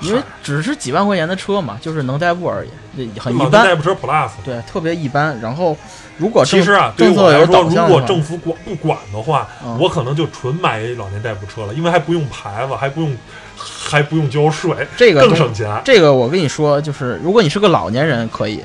[0.00, 3.62] 因为只是几万块钱的车嘛，就是能代步而已，很老一般。
[3.62, 4.30] 年代步车 Plus。
[4.44, 5.36] 对，特别一般。
[5.40, 5.76] 然后
[6.18, 13.10] 如果其实啊，对我来说，如果政府管不管的话，嗯我可能就纯买老年代步车了，因为还不用牌子，还不用
[13.56, 15.68] 还不用交税，这个东更省钱。
[15.84, 18.60] 这个我跟你说，就是如果你是个老年人，可以。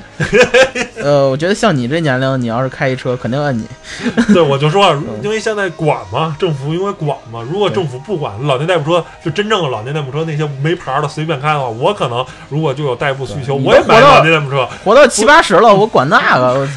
[1.01, 3.65] 呃，我觉得像你这年龄，你要是开一车，肯定摁你。
[4.34, 14.67] 对，我就说因为现在管嘛，政府因为管嘛，如果政府不管，老年代步车就真正的老年代步车那些没牌儿的随便开的话，我可能如果就有代步需求，我也买你都活到老年代步车。
[14.84, 16.54] 活到七八十了， 我管那个。
[16.54, 16.67] 我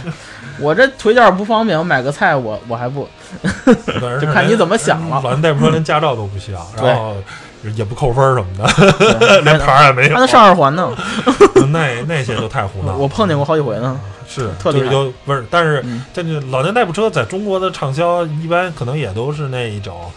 [0.60, 3.08] 我这腿脚不方便，我买个菜，我我还不
[3.64, 7.16] 就就看你怎么想了老年代步车连驾照都不需要，然后
[7.72, 10.20] 也不扣分儿什么的， 对连牌儿也没有还。
[10.20, 10.90] 能上二环呢，
[11.72, 12.98] 那那些都太胡闹了。
[12.98, 14.00] 我碰见过好几回呢。
[14.26, 20.10] 是特厉害就不是，但是嗯这个老年代步车在中国的畅销，一般可能也都是那一种，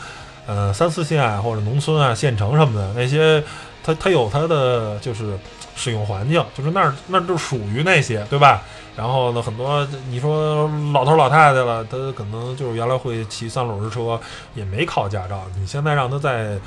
[0.48, 3.44] 呃，三四线啊或者农村啊、县城什么的那些，
[3.84, 5.38] 它它有它的就是
[5.76, 8.62] 使用环境，就是那儿那儿就属于那些，对吧？
[8.96, 14.18] 然后呢，很多你说老头老太太了，他可能就是原来会骑三轮车，
[14.56, 16.58] 也没考驾照，你现在让他在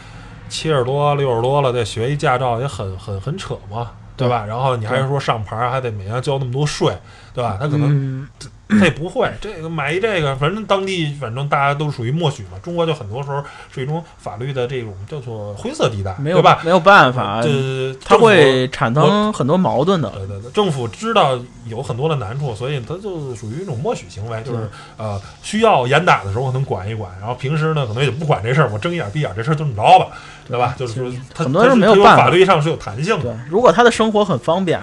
[0.51, 3.93] 七十多、六十多了再学一驾照，也很很很扯嘛。
[4.17, 4.45] 对吧？
[4.45, 6.95] 然后你还是说上牌还得每年交那么多税，
[7.33, 7.57] 对吧？
[7.59, 8.29] 他可能嗯，
[8.71, 12.59] 他也不会，这个买一这个，反正当地反正大家都属于默许嘛。
[12.63, 16.61] 中国就很多时候是一种法律的这种叫做灰色地带，没有对吧？
[16.65, 20.09] 没有办法，这它会产生很多矛盾的。
[20.11, 30.09] 对对对，政府知道有很多的难处，所以它就属于一种默许行为，就是呃需要严打的时候可能管一管，然后平时呢可能也不管这事儿，我睁一眼闭一眼这事儿就这么着吧，
[30.49, 30.75] 对吧？
[30.79, 34.81] 就是说它很多人没有办法法律上是有弹性的，对，如果他的生活很方便，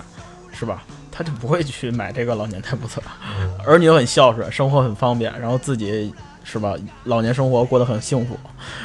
[0.52, 0.84] 是吧？
[1.18, 3.02] 他就不会去买这个老年代步车，
[3.40, 6.76] 嗯儿女又很孝顺，生活很方便，然后自己是吧？
[7.06, 8.38] 老年生活过得很幸福。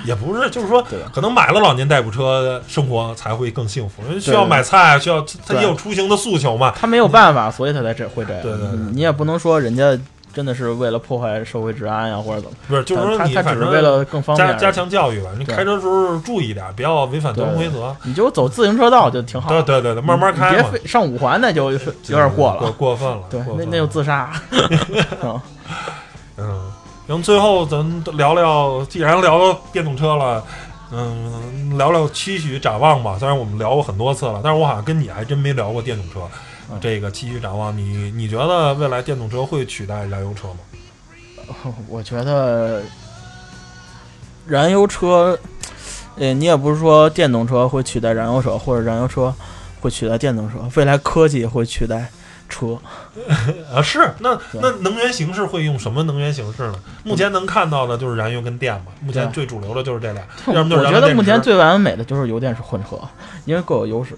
[0.07, 6.73] 也不是，就是说可能买了老年代步车，生活才会更幸福，因为需要买菜，需要他也有出行的诉求嘛。
[6.75, 8.43] 他没有办法，所以他才这会这样。
[8.43, 9.99] 对对对你也不能说人家
[10.33, 12.57] 真的是为了破坏社会治安呀，或者怎么。
[12.67, 14.49] 不是，就是说你反正为了更方便。
[14.49, 17.95] 加加强教育吧，你开车时候注意点，不要违反交通规则。
[18.05, 19.49] 你就走自行车道就挺好。
[19.51, 20.71] 对对对对，慢慢开嘛。
[20.71, 22.73] 别非上五环那就有点过过了。
[22.73, 23.23] 过分了。
[23.29, 24.33] 对，那那就自杀。
[25.23, 25.41] 嗯
[26.39, 26.73] 嗯，
[27.07, 30.43] 然后最后咱们聊聊，既然聊到电动车了，
[30.91, 33.17] 嗯，聊聊期许展望吧。
[33.19, 36.21] 虽然我们聊过很多次了，但是我好像跟你还真没聊过电动车。
[36.73, 41.75] 嗯这个继续展望，你你觉得未来电动车会取代燃油车吗？
[41.89, 42.83] 我觉得
[44.47, 45.39] 燃油车，
[46.17, 49.35] 呃，你也不是说电动车会取代燃油车，或者燃油车
[49.81, 52.11] 会取代电动车，未来科技会取代
[52.49, 52.79] 车。
[53.75, 56.75] 啊，是那那能源形式会用什么能源形式呢？
[57.05, 63.01] 目前能看到的就是燃油跟电嘛，目前最主流的就是这俩，我要么就是燃觉得目前最完美的就是油电混合，
[63.45, 64.17] 因为各有优势。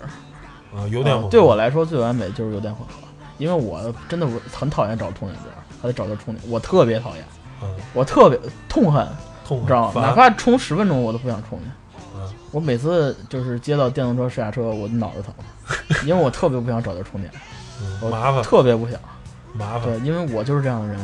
[0.74, 2.94] 啊油电混合呃对我来说最完美就是油电混合，
[3.38, 7.24] 因为我真的很讨厌找充电桩，还得找着充电，我特别讨厌，
[7.62, 9.06] 嗯我特别痛恨，
[9.46, 10.02] 痛恨知道吗？
[10.02, 11.70] 哪怕充十分钟我都不想充电。
[12.16, 15.34] 嗯我每次就是接到电动车试驾车，我脑子疼，
[16.06, 17.30] 因为我特别不想找地儿充电，
[18.08, 18.98] 麻烦特别不想。
[19.52, 19.82] 麻烦。
[19.82, 20.98] 对，因为我就是这样的人，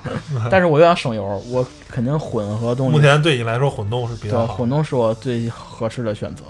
[0.50, 2.92] 但是我又想省油，我肯定混合动力。
[2.92, 4.68] 目前对你来说混动是比较好混。
[4.68, 6.44] 动是我最合适的选择。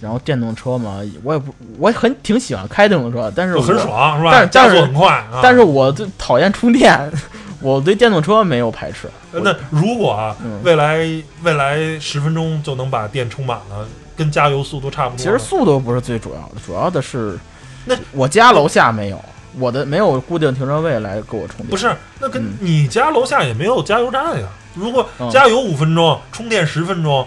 [0.00, 4.30] 然后电动车嘛，我也不，我很挺喜欢开电动车，但是我很爽是吧？
[4.32, 5.40] 但是加速但是很快啊。
[5.42, 6.98] 但是我最讨厌充电，
[7.60, 9.08] 我对电动车没有排斥。
[9.32, 10.98] 呃那如果啊，嗯未来
[11.42, 15.18] 未来十分钟就能把电充满了，跟加油速度差不多。
[15.18, 17.38] 其实速度不是最主要的，主要的是
[17.84, 19.20] 那我家楼下没有，
[19.58, 21.68] 我的没有固定停车位来给我充电。
[21.70, 24.46] 不是，那跟嗯你家楼下也没有加油站呀。
[24.74, 27.26] 如果嗯加油五分钟，充电十分钟，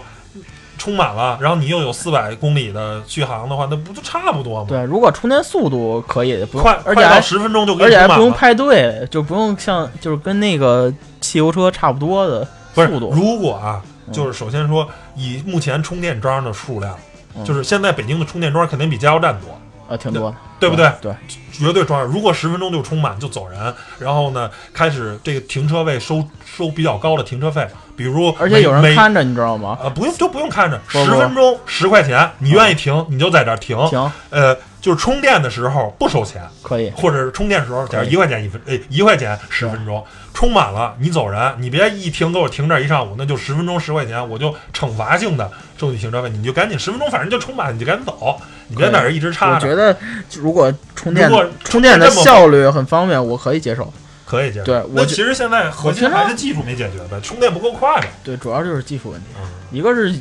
[0.78, 4.66] 充满了，然后你又有四百公里的续航的话，那不就差不多吗？
[4.68, 8.08] 对，如果充电速度可以，不用快，而且还十分钟就给而且还。
[8.14, 13.12] 不用排队，就不用像就是跟那个汽油车差不多的速，度。
[13.12, 16.96] 如果啊，嗯就是首先说，以目前充电桩的数量，
[17.36, 19.50] 嗯就是现在北京的充电桩肯定比加油站多，
[19.88, 20.90] 呃，挺多的，对不对？
[21.00, 21.12] 对，
[21.50, 22.08] 绝对装上。
[22.08, 29.78] 如果十分钟就充满就走人，然后呢，开始这个停车位收收比较高的停车费，比如而且有人每看着，你知道吗？
[29.82, 33.76] 啊，不用就不用看着，十分钟十块钱，你愿意停你就在这儿停。
[33.88, 36.90] 行，呃，就是充电的时候不收钱，可以。
[36.90, 48.36] 或者是充电时候，假如一块钱一分，哎，一块钱十分钟，充满了你走人，你别一停给我停这儿一上午，那就十分钟十块钱，我就惩罚性的收你停车费，你就赶紧十分钟，反正就充满，你就赶紧走，
[48.68, 49.96] 你别在这儿一直插着，我觉得
[50.36, 53.92] 如果充电如果充电的效率很方便，我可以接受。
[54.24, 54.66] 可以接受。
[54.66, 58.10] 对我其实现在核心还是技术没解决呗，充电不够快呗。
[58.22, 59.26] 对，主要就是技术问题。
[59.40, 60.14] 嗯，一个是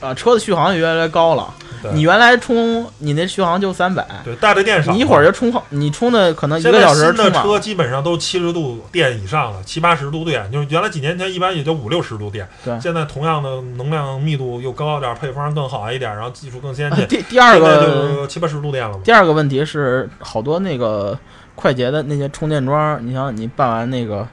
[0.00, 1.52] 啊，车的续航也越来越高了。
[1.82, 1.92] 对。
[1.92, 7.30] 你原来充你那续航就三百，对大的电少，你一会儿就充好，你充的可能一个小时新的。
[7.32, 12.78] 车基本上都七十度电以上了，七八十度电，就是原来几年前一般也就五六十度电，对。
[12.80, 19.00] 现在同样的能量密度又高一点，配方更好一点，然后技术更先进，第第二个就七八十度电了嘛。
[19.04, 21.18] 第二个问题是，好多那个
[21.54, 24.26] 快捷的那些充电桩，你像你办完那个，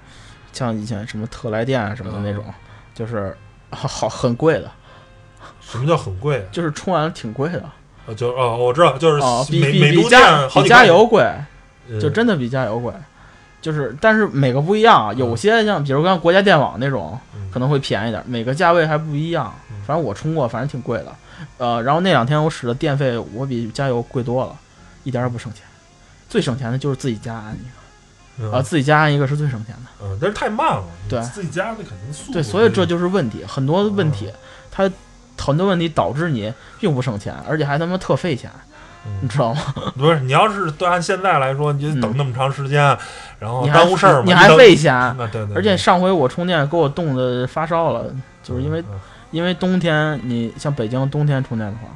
[0.53, 2.43] 像以前什么特来电啊什么的那种，
[2.93, 3.35] 就是
[3.71, 4.71] 好很贵的，
[5.69, 6.43] 什么叫很贵啊？
[6.51, 11.21] 就是充完了挺贵的啊就哦，我知道，就是哦，比每比比加比好几块，加油贵，
[11.89, 12.91] 呃就真的比加油贵。
[13.61, 19.75] 就是但是每个不一样啊，有些像比如像国家电网那种嗯可能会便宜点，每个价位还不一样嗯。
[19.85, 21.13] 反正我充过，反正挺贵的。
[21.57, 24.55] 呃，然后那两天我使的电费我比加油贵多了，
[25.03, 25.63] 一点儿也不省钱。
[26.29, 30.05] 最省钱的就是自己家安一个啊，嗯自己家安一个是最省钱的。
[30.05, 34.31] 嗯，但是太慢了，对自己家的肯定速度对，所以这就是问题，很多问题，
[34.71, 34.89] 它
[35.39, 38.49] 很多问题导致你并不省钱，而且还他妈特费钱，
[39.05, 39.61] 嗯你知道吗？
[39.97, 42.81] 不是，你要是对按现在来说，你就等嗯那么长时间，
[43.39, 48.05] 然后耽误事儿嘛，你还费钱，那对对，而且上回我充电给我冻得发烧了，
[48.43, 48.99] 就是因为嗯
[49.31, 51.87] 因为冬天你像北京冬天充电的话，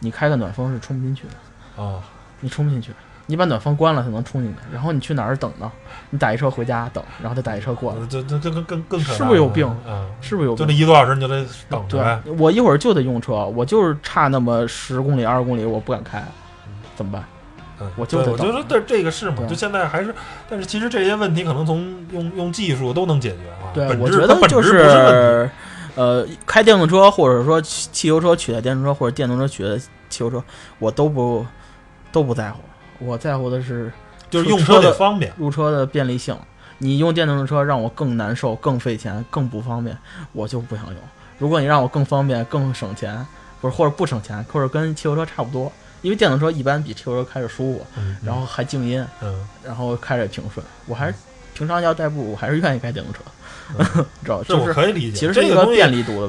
[0.00, 1.34] 你开个暖风是充不进去的，
[1.76, 2.02] 哦，
[2.40, 2.92] 你充不进去，
[3.30, 5.70] 你把暖风关了才能冲进去，然后你去哪儿等呢？
[6.10, 10.76] 你打一车回家等，然后再打一车过来，这这这更更更可是不是有病嗯，是不是有病就那？
[10.76, 16.24] 一个多小时你就得等着对。，我一会儿就得用车，我就是差那么十公里、二十公里，我不敢开，
[16.96, 17.22] 怎么办？
[17.80, 20.14] 嗯，我就得等我觉得这这个是嘛，对就现在还是，
[20.48, 23.68] 但是其实这些问题可能从用用技术都能解决啊。
[23.74, 25.48] 对，我觉得就是
[25.94, 30.42] 呃，开电动车或者说汽汽油车取代电动车，或者电动车取代汽油车，
[30.78, 31.44] 我都不
[32.10, 32.60] 都不在乎。
[32.98, 33.92] 我在乎的是
[34.30, 35.32] 就是用车车的方便。
[35.36, 36.36] 入车的便利性。
[36.80, 39.98] 你用电动车让我更难受、更费钱、更不方便，
[40.32, 40.94] 我就不想用。
[41.36, 43.26] 如果你让我更方便、更省钱，
[43.60, 50.64] 不是或者不省钱，或者跟汽油车差不多，因为电动车一般比汽油车开着舒服，嗯，然后还静音，嗯，然后开着也平顺。
[50.86, 51.14] 我还是
[51.52, 53.22] 平常要代步，我还是愿意开电动车，
[54.24, 54.42] 知道？
[54.42, 55.18] 这就是我可以理解。
[55.18, 55.78] 其实是一个这个东西。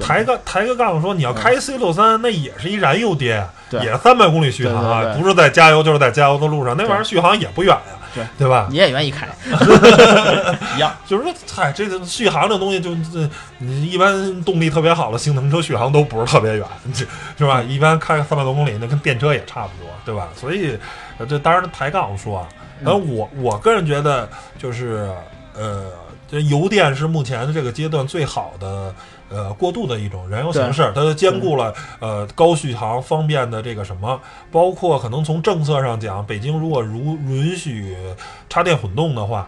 [0.06, 8.68] 抬个抬个杠说，你要开 C 六三，那也是一燃油爹，对也三百公里续航啊，不是在加油就是在加油的路上，那玩意儿续航也不远呀，对对吧？
[8.70, 9.28] 你也愿意开，
[10.76, 10.92] 一样。
[11.06, 17.06] 就是说，嗨，这个续航这东西就，这你一般动力特别好的性能车续航都不是特别远，这
[17.38, 17.62] 是吧？
[17.62, 20.28] 一般开个三百多公里，那跟电车也差不多，对吧？
[20.36, 20.78] 所以，
[21.18, 22.48] 呃这当然抬杠说啊，
[22.82, 25.10] 然后我我个人觉得就是，
[25.54, 25.86] 呃，
[26.32, 28.94] 这油电是目前的这个阶段最好的。
[29.32, 34.20] 呃，过渡的一种燃油形式，它兼顾了呃高续航、方便的这个什么，
[34.52, 37.96] 包括可能从政策上讲，北京如果如允许
[38.50, 39.48] 插电混动的话，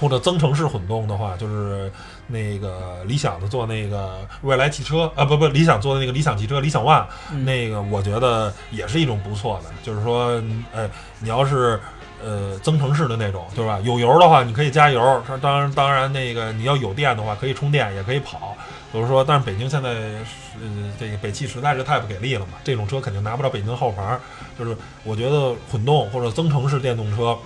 [0.00, 1.92] 或者增程式混动的话，就是
[2.28, 10.42] 那个理想的做那个未来汽车啊，不不，理想做的那个理想汽车理想 ONE，、嗯那个我觉得也是一种不错的，就是说，
[10.74, 10.88] 哎，
[11.20, 11.78] 你要是。
[12.22, 13.78] 呃，增程式的那种，对吧？
[13.84, 15.22] 有油的话，你可以加油。
[15.40, 18.56] 当然，当然，那个你要有电的话，可以充电，也可以跑。
[18.92, 24.18] 比如说，但是北京现在，呃，这个北汽实在是太不给力了嘛，这种车肯定拿不着北京号牌。
[24.58, 27.38] 就是我觉得混动或者增程式电动车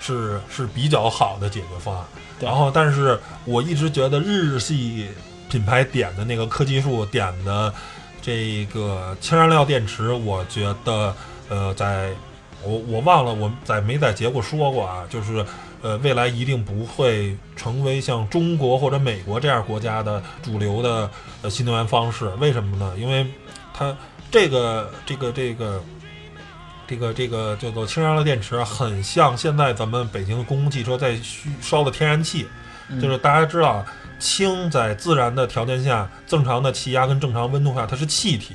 [0.00, 2.04] 是是比较好的解决方案。
[2.40, 5.08] 然后，但是我一直觉得日系
[5.48, 7.72] 品牌点的那个科技树点的
[8.20, 11.14] 这个氢燃料电池，我觉得
[11.48, 12.10] 呃，在
[12.62, 15.44] 我我忘了我在没在节目说过啊，就是
[15.82, 21.10] 呃，未来一定不会成为像中国或者美国这样国家的主流的
[21.42, 22.28] 呃新能源方式。
[22.40, 22.94] 为什么呢？
[22.98, 23.26] 因为
[23.72, 23.96] 它
[24.30, 25.82] 这个这个这个。
[26.88, 31.18] 这个这个叫做氢燃料电池，很像现在咱们北京公共汽车在
[31.60, 32.46] 烧的天然气，
[32.88, 33.84] 嗯就是大家知道，
[34.20, 38.54] 氢在自然的条件下，正常的气压跟正常温度下，它是气体。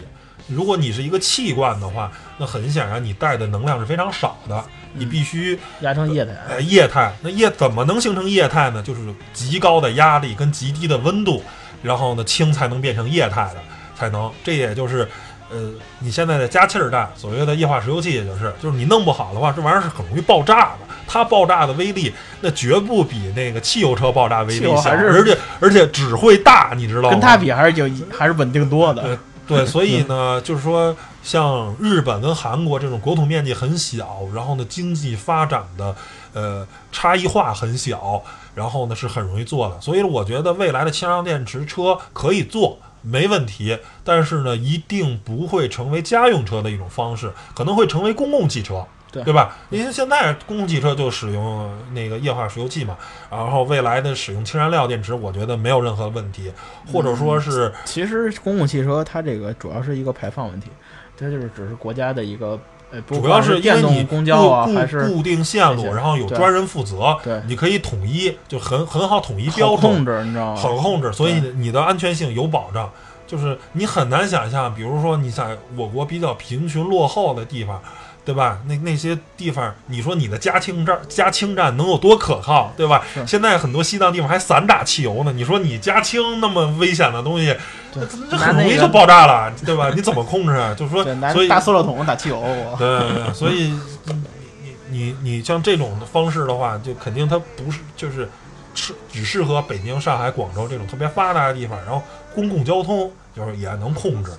[0.54, 6.34] 如果你是一个气罐的话，那很显然你带的能量是非常少的，你必须压成液态。
[6.50, 7.14] 呃液态。
[7.22, 8.82] 那液怎么能形成液态呢？
[8.84, 9.02] 就是
[9.34, 11.44] 极高的压力跟极低的温度，
[11.82, 13.62] 然后呢氢才能变成液态的，
[13.96, 14.32] 才能。
[14.44, 15.08] 这也就是。
[15.54, 20.88] 呃，你现在的加气儿弹，所谓的液化石油气，也就是，就是你弄不好的话，这玩意儿是很容易爆炸的。
[21.06, 27.10] 它爆炸的威力，那绝不比那个汽油车爆炸威力小，而且而且只会大，你知道吗？
[27.10, 27.84] 跟它比还是就
[28.18, 29.20] 还是稳定多的。
[29.56, 35.96] 对， 所以呢，就是说，像日本跟韩国这种国土面积很小，然后呢，经济发展的
[36.34, 38.24] 呃差异化很小，
[38.56, 39.80] 然后呢是很容易做的。
[39.82, 42.80] 所以我觉得未来的氢燃料电池车可以做。
[43.04, 49.58] 没问题，但是呢，一定不会成为家用车的一种方式，可能会成为公共汽车，对对吧？
[49.69, 52.97] 因为现在公共汽车就使用那个液化石油气嘛，
[53.30, 56.52] 然后未来的使用氢燃料电池，我觉得没有任何问题，
[56.91, 60.69] 或者说是其实公共汽车它这个主要是一个排放问题，
[61.17, 62.58] 它就是只是国家的一个
[62.91, 70.56] 呃，主要是因为你电动公交啊，固还是固固定线路，然后有专人负责，对你可以统一，就很很好统一标准控，制，你知道吗？
[70.56, 72.89] 好控制，所以你的安全性有保障。
[73.28, 77.82] 就是你很难想象，比如说你在我国比较贫穷落后的地方，
[78.24, 78.59] 对吧？
[78.67, 83.03] 那那些地方，你说你的加氢站加氢站能有多可靠，对吧？
[83.26, 87.55] 现在很多西藏地方还散打汽油呢，你说你加氢那么危险的东西，
[87.93, 89.91] 对这很容易就爆炸了，对吧？
[89.95, 90.74] 你怎么控制啊？
[90.74, 91.03] 就是说
[91.34, 93.74] 所以大塑料桶打汽油，我对对对，所以
[94.05, 94.15] 你
[94.61, 98.30] 你你你像这种的方式的话，就肯定它不是就是
[98.76, 102.01] 适只适合北京、上海、广州这种特别发达的地方，然后
[102.36, 104.32] 公共交通就是也能控制。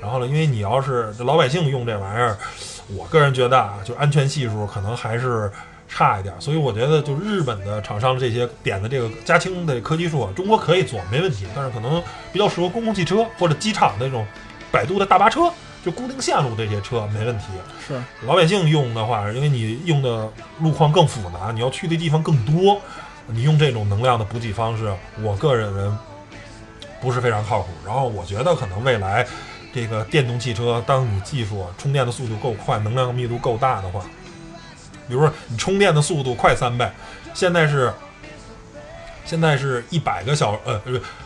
[0.00, 2.38] 然后呢，因为你要是老百姓用这玩意儿，
[2.96, 5.50] 我个人觉得啊，就安全系数可能还是
[5.88, 6.34] 差一点。
[6.38, 14.26] 所以我觉得，就日本的厂商这些点的这个加氢的科技树啊，中国可以做没问题，但是可能比较适合公共汽车或者机场那种
[14.70, 15.50] 百度的大巴车，
[15.84, 17.44] 就固定线路这些车没问题。
[17.86, 17.94] 是
[18.26, 20.30] 老百姓用的话，因为你用的
[20.60, 22.80] 路况更复杂，你要去的地方更多，
[23.26, 24.90] 你用这种能量的补给方式，
[25.22, 25.98] 我个人人
[27.00, 27.68] 不是非常靠谱。
[27.84, 29.26] 然后我觉得可能未来
[29.72, 34.02] 这个电动汽车，当你技术充电的速度够快，能量密度够大的话，
[35.06, 36.90] 比如说你充电的速度快三倍，
[37.34, 37.92] 现在是
[39.24, 40.80] 现在是一百个小呃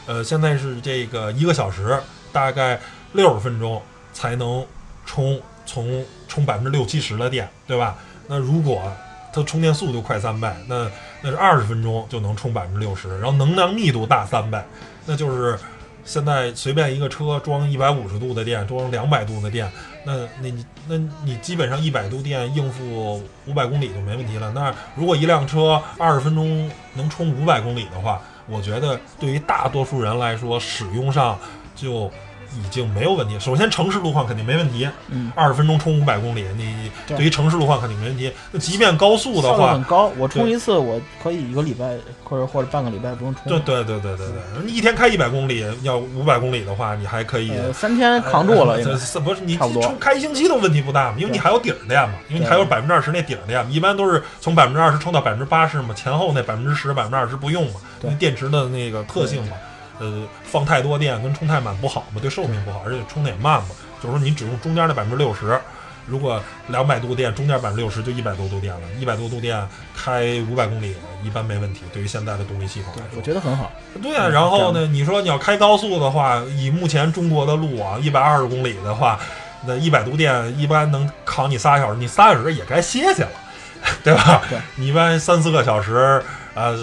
[0.07, 1.97] 呃现在是这个一个小时
[2.33, 2.79] 大概
[3.13, 3.81] 六十分钟
[4.13, 4.67] 才能
[5.07, 7.97] 充从充百分之六七十的电，对吧？
[8.27, 8.93] 那如果
[9.33, 10.91] 它充电速度快三倍，那
[11.23, 14.63] 那是二十分钟就能充百分之六十，然后能量密度大三倍，
[15.07, 15.59] 那就是
[16.05, 19.71] 现在随便一个车装一百五十度的电，装两百度的电，
[20.05, 24.51] 那那你那你基本上一百度电应付五百公里就没问题了。
[24.53, 31.39] 那如果一辆车二十分钟能充五百公里的话，我觉得对于大多数人来说，使用上
[31.77, 32.11] 就
[32.59, 33.39] 已经没有问题。
[33.39, 38.33] 首先，城市路况肯定没问题，嗯，二十分钟充五百公里，你对对于城市路况肯定没问题。
[38.51, 40.11] 那即便高速的话很，高。
[40.19, 43.45] 我充一次，我可以一个礼拜或者或者半个礼拜不用充。
[43.47, 47.51] 对对对对对对，你一天开一百公里，要五百公里的话，你还可以。
[47.51, 59.57] 呃，三天扛住了，这这不是你充开一星期都问题不大嘛，因为你还有顶儿电嘛，因为你还有百分之二十那顶儿电嘛，一般都是从百分之二十充到百分之八十嘛，前后那百分之十、百分之二十不用嘛，因为电池的那个特性嘛，
[60.03, 63.69] 呃，放太多电跟充太满不好嘛，对寿命不好，而且充的也慢嘛，
[64.03, 65.61] 就是说你只用中间的百分之六十。
[66.05, 69.57] 如果两百度电，中间百分之六十就一百多度电了，一百多度电
[69.97, 71.83] 开五百公里一般没问题。
[71.93, 73.71] 对于现在的动力系统来说，我觉得很好。
[74.03, 79.17] 对啊，嗯然后呢，你说你要开高速的话，以目前中国的路网一百二十公里的话，
[79.65, 83.31] 那一百度电一般能扛你仨小时，你仨小时也该歇歇了，
[84.03, 84.43] 对吧？
[84.51, 86.21] 对你一般三四个小时，
[86.55, 86.77] 呃，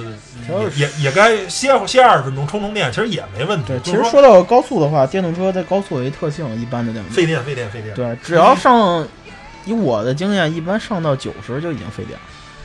[0.47, 3.65] 就是也也也该歇歇二十分钟，充充电，其实也没问题。
[3.67, 7.93] 对，其实说到高速的话，电动车在高速有一特性，一般的电动车费电，费电，费电。
[7.93, 9.07] 对，只要上，
[9.65, 12.19] 以我的经验，一般上到九十就已经费电了，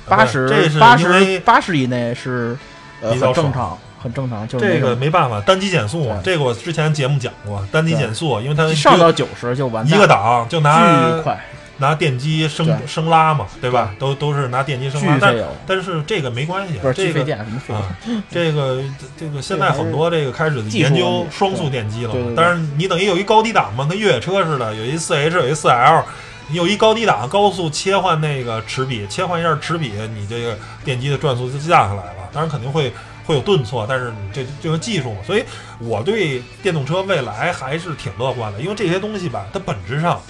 [0.07, 2.57] 八十这是八十八十以内是
[3.03, 11.45] 呃比较正常，很正常，就是这个没办法，单机减速嘛，这个我之前节目讲过，单机减速，因为它上到九十就完蛋，一个档就拿巨快，
[11.79, 13.95] 拿电机升对升拉嘛，对吧？
[13.99, 17.35] 都都是拿电机升拉，但但是这个没关系不是，这个
[17.75, 17.97] 啊，，
[18.31, 18.83] 这个
[19.17, 26.05] 这个现在很多这个开始研究双速电机了但是你等于有一高低档嘛，跟越野车似的，有一四 H，有一四 L，
[26.49, 32.29] 你有一高低档，高速切换那个齿比，切换一下齿比，你这个电机的转速就降下来了。
[32.33, 32.93] 当然肯定会
[33.27, 35.45] 会有顿挫，但是你这这个技术嘛，所以
[35.79, 40.21] 我对电动车未来还是挺乐观的，因为这些东西吧，它本质上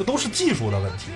[0.00, 1.10] 这都是技术的问题。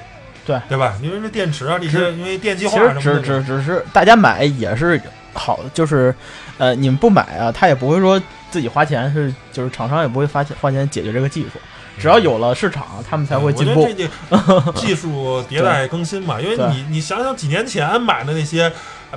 [0.46, 0.94] 对对吧？
[1.02, 5.00] 因为这电池啊，这些因为电气其化什么的，实只只只是大家买也是
[5.32, 6.14] 好，就是
[6.58, 8.20] 呃你们不买啊，他也不会说
[8.50, 11.58] 自己花钱是，就是厂商也不会花钱花钱解决这个技术，
[11.98, 13.94] 只要有了市场，他们才会进步嗯我觉。
[13.94, 18.70] 得这个 技术迭代更新嘛，因为你你想想几年前买的那些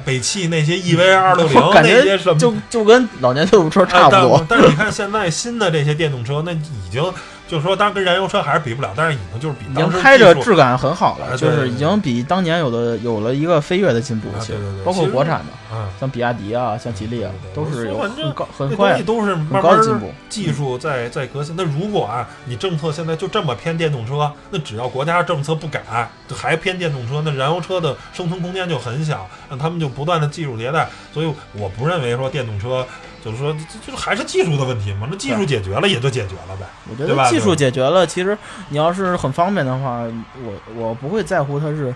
[0.06, 7.04] 北汽那些 EV 二六零 那些什么，就就跟老年代步车差不多但是你看现在新的这些电动车，那已经
[7.48, 14.40] 就是说，当然跟燃油车还是比不了，但是已经就是比已当时经开着质感很好了，就是已经比当年有的有了一个飞跃的进步啊。
[14.40, 20.12] 其实对对对包括国产的，啊，像比亚迪啊，像吉利啊，都是有很高很快都是很慢的进步。
[20.28, 21.56] 技术在在革新。
[21.58, 25.82] 那如果啊，你政策现在就这么偏电动车，那只要国家政策不改，
[26.28, 30.90] 就还偏电动车，那燃油车的生存空间就很小，那他们就不断的技术迭代。
[31.14, 32.86] 所以我不认为说电动车
[33.32, 36.66] 就是说这就是还是技术的问题嘛，那技术解决了也就解决了呗。
[36.90, 38.38] 我觉得技术解决了，其实
[38.70, 40.04] 你要是很方便的话，
[40.44, 41.94] 我我不会在乎它是，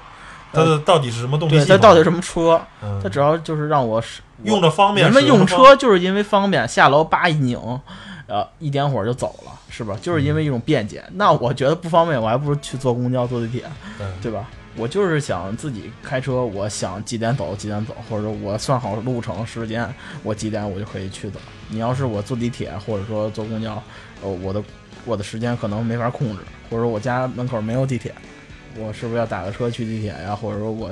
[0.51, 1.65] 它的到底是什么动力对？
[1.65, 7.57] 它到底什么车，嗯它只要就是让我使用着方便，人们用车就是因为方便，下楼叭一拧，
[8.27, 9.95] 呃，一点火就走了，是吧？
[10.01, 11.03] 就是因为一种便捷。
[11.13, 13.63] 那我觉得不方便，我还不如去坐公交、坐地铁，
[13.97, 14.45] 对对吧？
[14.77, 19.93] 我就是想自己开车，我想几点走几点走，或者我算好路程时间，
[20.23, 21.39] 我几点我就可以去走。
[21.69, 23.81] 你要是我坐地铁或者说坐公交，
[24.23, 24.63] 呃，我的
[25.05, 28.13] 我的时间可能没法控制，或者说我家门口没有地铁，
[28.77, 30.33] 我是不是要打个车去地铁呀？
[30.35, 30.89] 或者说我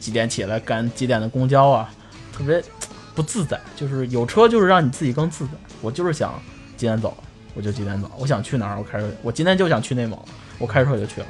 [0.00, 1.90] 几点起来赶几点的公交啊？
[2.32, 2.62] 特别
[3.14, 5.52] 不自在，就是有车就是让你自己更自在。
[5.82, 6.40] 我就是想
[6.76, 7.16] 几点走，
[7.54, 8.10] 我就几点走。
[8.16, 9.10] 我想去哪儿，我开车。
[9.22, 10.18] 我今天就想去内蒙，
[10.58, 11.26] 我开车就去了。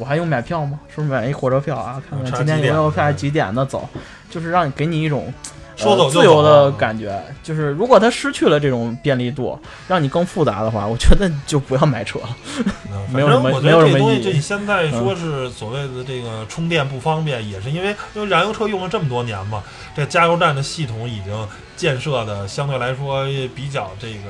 [0.00, 0.80] 我还用买票吗？
[0.88, 2.02] 是不是买一火车票啊？
[2.08, 3.88] 看看查今天没有票，几点的走，
[4.30, 5.32] 就是让你给你一种。
[5.76, 12.36] 说走就呃自由走的感觉，就是如果它失去了这种便利度，让你更复杂的话，我觉得就不要买车了。
[12.90, 19.62] 嗯没有我觉没有什么得这东西，就你现在说是所谓的这个充电不方便，也是因为因为燃油车用了这么多年嘛，
[19.96, 23.24] 这加油站的系统已经建设的相对来说
[23.54, 24.24] 比较这个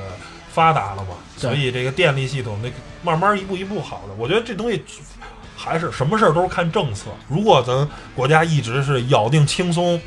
[0.53, 2.69] 发达了嘛，所以这个电力系统那
[3.03, 4.13] 慢慢一步一步好的。
[4.17, 4.81] 我觉得这东西
[5.63, 7.11] 还是什么事儿都是看政策。
[7.27, 10.01] 如果咱国家一直是咬定轻松，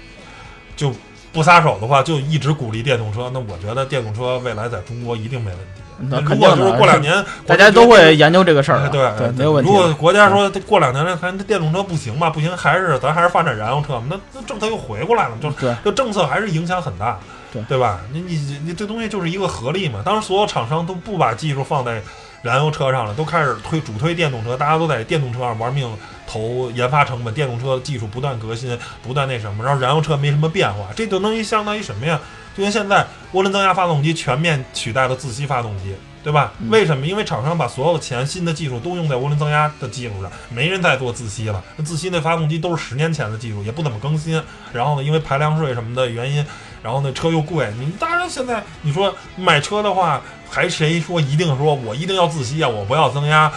[0.74, 0.92] 就
[1.32, 5.64] 不撒手的话，就一直鼓励电动车，那我觉得电动车未来在中国一定没问题。
[5.96, 9.76] 那如果就是肯定，过两年大家都会研究这个事儿哎，对对，没有问题如。
[9.76, 17.16] 果国家说过两年看电动车不行吧，不行，还是咱还是发展燃油车嘛，那那政策又回过来了，就对这政策还是影响很大，
[17.52, 18.00] 对对吧？
[18.12, 18.34] 你你
[18.64, 20.02] 你这东西就是一个合力嘛。
[20.04, 22.02] 当时所有厂商都不把技术放在
[22.44, 25.90] 燃油车上了，都开始推主推电动车，大家都在电动车上玩命
[26.26, 32.20] 投研发成本，电动车技术不断革新，不断那什么，然后燃油车没什么变化，这就等于相当于什么呀？
[32.54, 35.94] 就跟现在涡轮增压发动机全面取代了自吸发动机。
[36.22, 36.54] 对吧？
[36.58, 37.06] 嗯为什么？
[37.06, 41.62] 因为厂商把所有的钱、新的技术都用在涡轮增压的技术上，没人再做自吸了。
[41.76, 44.42] 那自吸那发动机都是十年前的技术，也不怎么更新。
[44.72, 46.42] 然后呢，因为排量税什么的原因，
[46.84, 47.66] 然后呢车又贵。
[47.80, 50.20] 你当然现在你说买车的话，
[50.50, 52.68] 还谁说一定说我一定要自吸啊？
[52.68, 53.50] 我不要增压？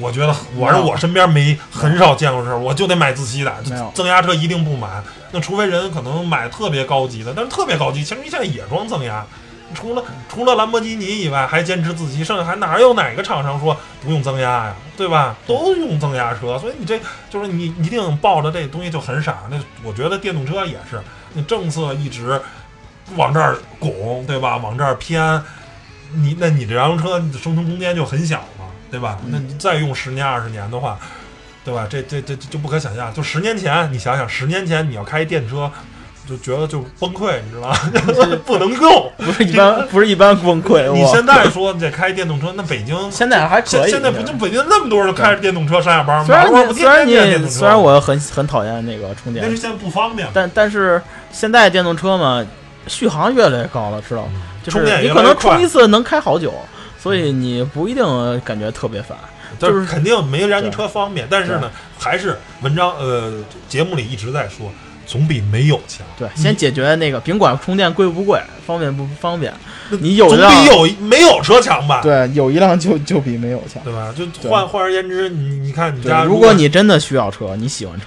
[0.00, 3.54] 我觉得我是我身边没很少见过这事儿，我就得买自吸的，
[3.92, 4.88] 增压车一定不买。
[5.32, 9.22] 那除非人可能买特别高级的，但是特别高级，其实现在也装增压。
[9.74, 14.74] 除了除了兰博基尼以外，还坚持自吸，剩下还哪有哪个厂商说不用增压呀？
[14.96, 15.36] 对吧？
[15.46, 16.98] 都用增压车，所以你这
[17.28, 19.40] 就是你一定抱着这东西就很傻。
[19.50, 20.98] 那我觉得电动车也是，
[21.34, 22.40] 那政策一直
[23.16, 24.56] 往这儿拱，对吧？
[24.56, 25.42] 往这儿偏，
[26.14, 29.18] 你那你这燃油车你的生存空间就很小嘛，对吧？
[29.28, 30.98] 那你再用十年二十年的话，
[31.64, 31.86] 对吧？
[31.88, 33.12] 这这这这就不可想象。
[33.14, 35.70] 就十年前，你想想，十年前你要开电车。
[36.24, 37.76] 就觉得就崩溃，你知道吗？
[38.46, 40.88] 不能用，不是一般，不是一般崩溃。
[40.92, 43.80] 你现在说你得开电动车，那北京现在还可以。
[43.80, 46.24] 现现在不就北京那么多人开着电动车上下班吗？
[46.24, 51.02] 虽然你虽然你虽然我很很讨厌那个充电但是，现在不方便嘛，但但是
[51.32, 52.46] 现在电动车嘛，
[52.86, 54.42] 续航越来越高了，知道吗？
[54.62, 56.54] 就是充电你可能充一次能开好久，
[56.98, 58.04] 所以你不一定
[58.44, 59.16] 感觉特别烦。
[59.58, 63.32] 就就是是肯定没燃油车方便，但是呢，还是文章呃
[63.68, 64.72] 节目里一直在说，
[65.06, 66.04] 总比没有强。
[66.18, 69.52] 对，先解决那个，甭管充电贵不贵，方便不方便，
[69.90, 72.00] 你有总比有没有车强吧？
[72.02, 73.82] 对有一辆就就比没有强。
[73.84, 74.12] 对吧？
[74.16, 78.06] 就换换而言之，你你看你对家，如果你真的需要车，你喜欢车，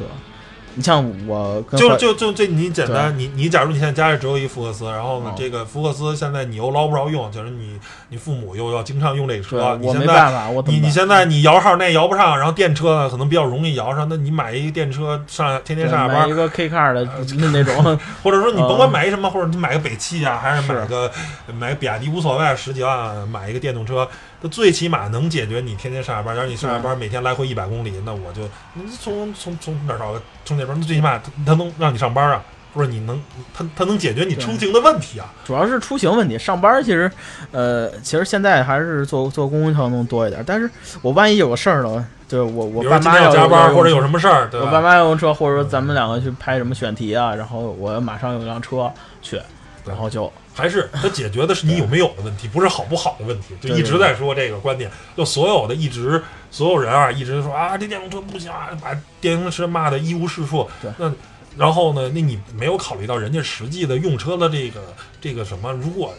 [0.76, 17.08] 你像我跟就坏就就这，你简单，你你假如你现在家里只有一福克斯，然后呢哦，这个福克斯现在你又捞不着用，就是你你父母又要经常用这个车，你我现在没办法，我你你现在你摇号那摇不上，然后电车呢可能比较容易摇上，那你买一个电车上天天上下班买一，个 K car 的
[17.38, 21.10] 那那种， 或者说你甭管嗯买一什么，或者你买个北汽啊，还是买是个
[21.58, 24.08] 买个比亚迪无所谓，十几万买一个电动车，
[24.46, 26.36] 那最起码能解决你天天上下班。
[26.36, 28.43] 假如你上下班每天来回一百公里，那我就
[28.76, 30.80] 你从从从哪儿找个充电桩？
[30.80, 33.20] 那最起码它它能让你上班啊，不是你能
[33.56, 35.34] 他他能解决你出行的问题啊。
[35.43, 36.38] 主要是出行问题。
[36.38, 37.12] 上班其实，
[37.52, 40.43] 呃，其实现在还是坐坐公共交通多一点。
[40.46, 40.70] 但是
[41.02, 44.80] 我万一有个事儿呢，就是我我爸妈要要加班，或者有，什么事儿，对我爸？
[44.80, 48.91] 妈要用车，或者说咱们两个去拍什么选题啊，然后我马上有辆车
[49.24, 49.41] 去，
[49.88, 53.56] 然后就还是它解决的是你有没有的问题，不是好不好的问题。
[53.62, 60.68] 就一直在说这个观点，就所有的一直所有人啊，一直说啊，这电动车不行啊，把电动车骂的一无是处。
[60.82, 61.12] 对那
[61.58, 64.82] 然后呢，那你没有考虑到人家实际的用车的这个
[65.22, 66.14] 这个什么，如果。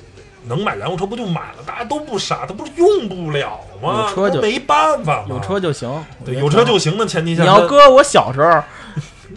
[0.49, 1.65] 能买燃油车不就买了？
[1.67, 4.07] 大家都不傻，他不是用不了吗？
[4.09, 5.27] 有车就没办法嘛。
[5.31, 5.91] 有车就行。
[6.25, 8.63] 对，有车就行的前提下，你要搁我小时候，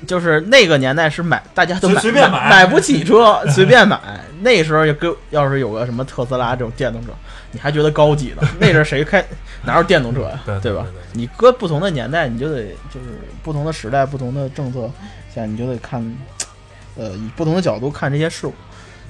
[0.08, 4.00] 就是那个年代是买，大家都买随随便买买买不起车， 随便买。
[4.42, 7.12] 那时候就跟要是有个什么特斯拉这种电动车，
[7.52, 8.48] 你还觉得高级呢。
[8.60, 9.24] 那阵儿谁开
[9.66, 10.40] 哪有电动车呀？
[10.46, 10.86] 对对吧？
[11.14, 12.64] 你搁不同的年代，你就得
[12.94, 14.90] 就是不同的时代、不同的政策
[15.34, 16.02] 下，你就得看，
[16.96, 18.54] 呃，以不同的角度看这些事物，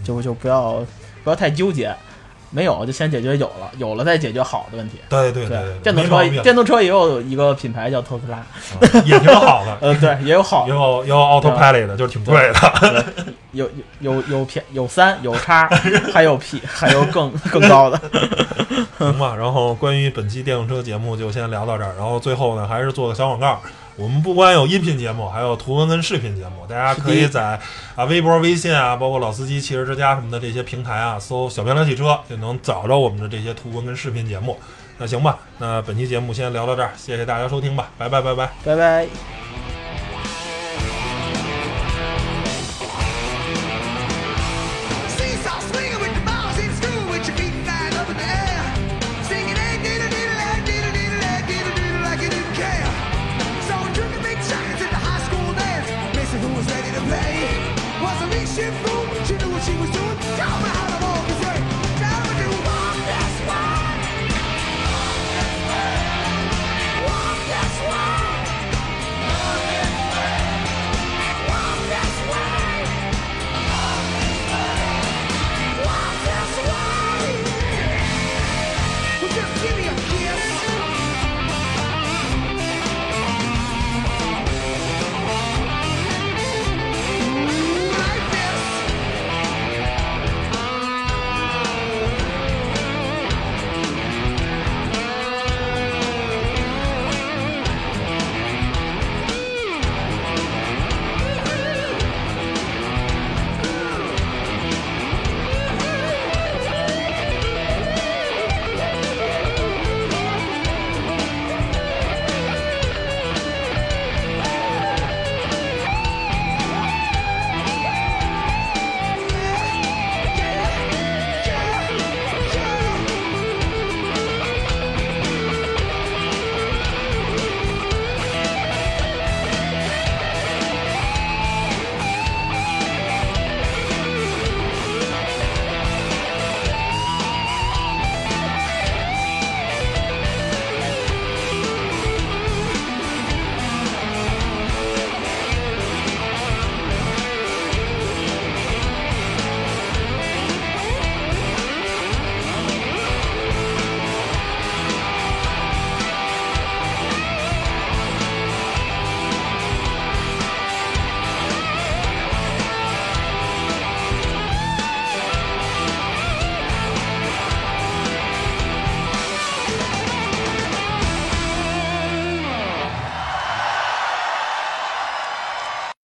[0.04, 0.84] 就就不要
[1.24, 1.96] 不要太纠结。
[2.52, 4.98] 没有就先解决有了，有了再解决好的问题。
[5.10, 8.46] 对对对对，电动车电动车也有一个品牌叫特斯拉，啊
[9.06, 9.78] 也挺好的。
[9.82, 13.06] 呃，对，也有好 也有也有 autopilot 的，就是挺贵的。
[13.52, 13.70] 有
[14.00, 15.68] 有有有偏有三有叉，
[16.14, 18.00] 还有 P，还有更更高的。
[18.98, 23.60] 行吧，然后关于本期电动车节目就先聊到这儿，然后最后呢还是做个小广告。
[24.00, 27.60] 我们不光有音频节目，还有图文跟视频节目，大家可以在
[27.96, 34.58] 啊微博、微信啊，包括老司机、汽车之家什么的这些平台啊，搜“小漂亮汽车”就能找着我们的这些图文跟视频节目。
[34.98, 38.50] 那行吧，那本期节目先聊到这儿，谢谢大家收听吧，拜拜拜拜。
[38.64, 39.49] 拜拜。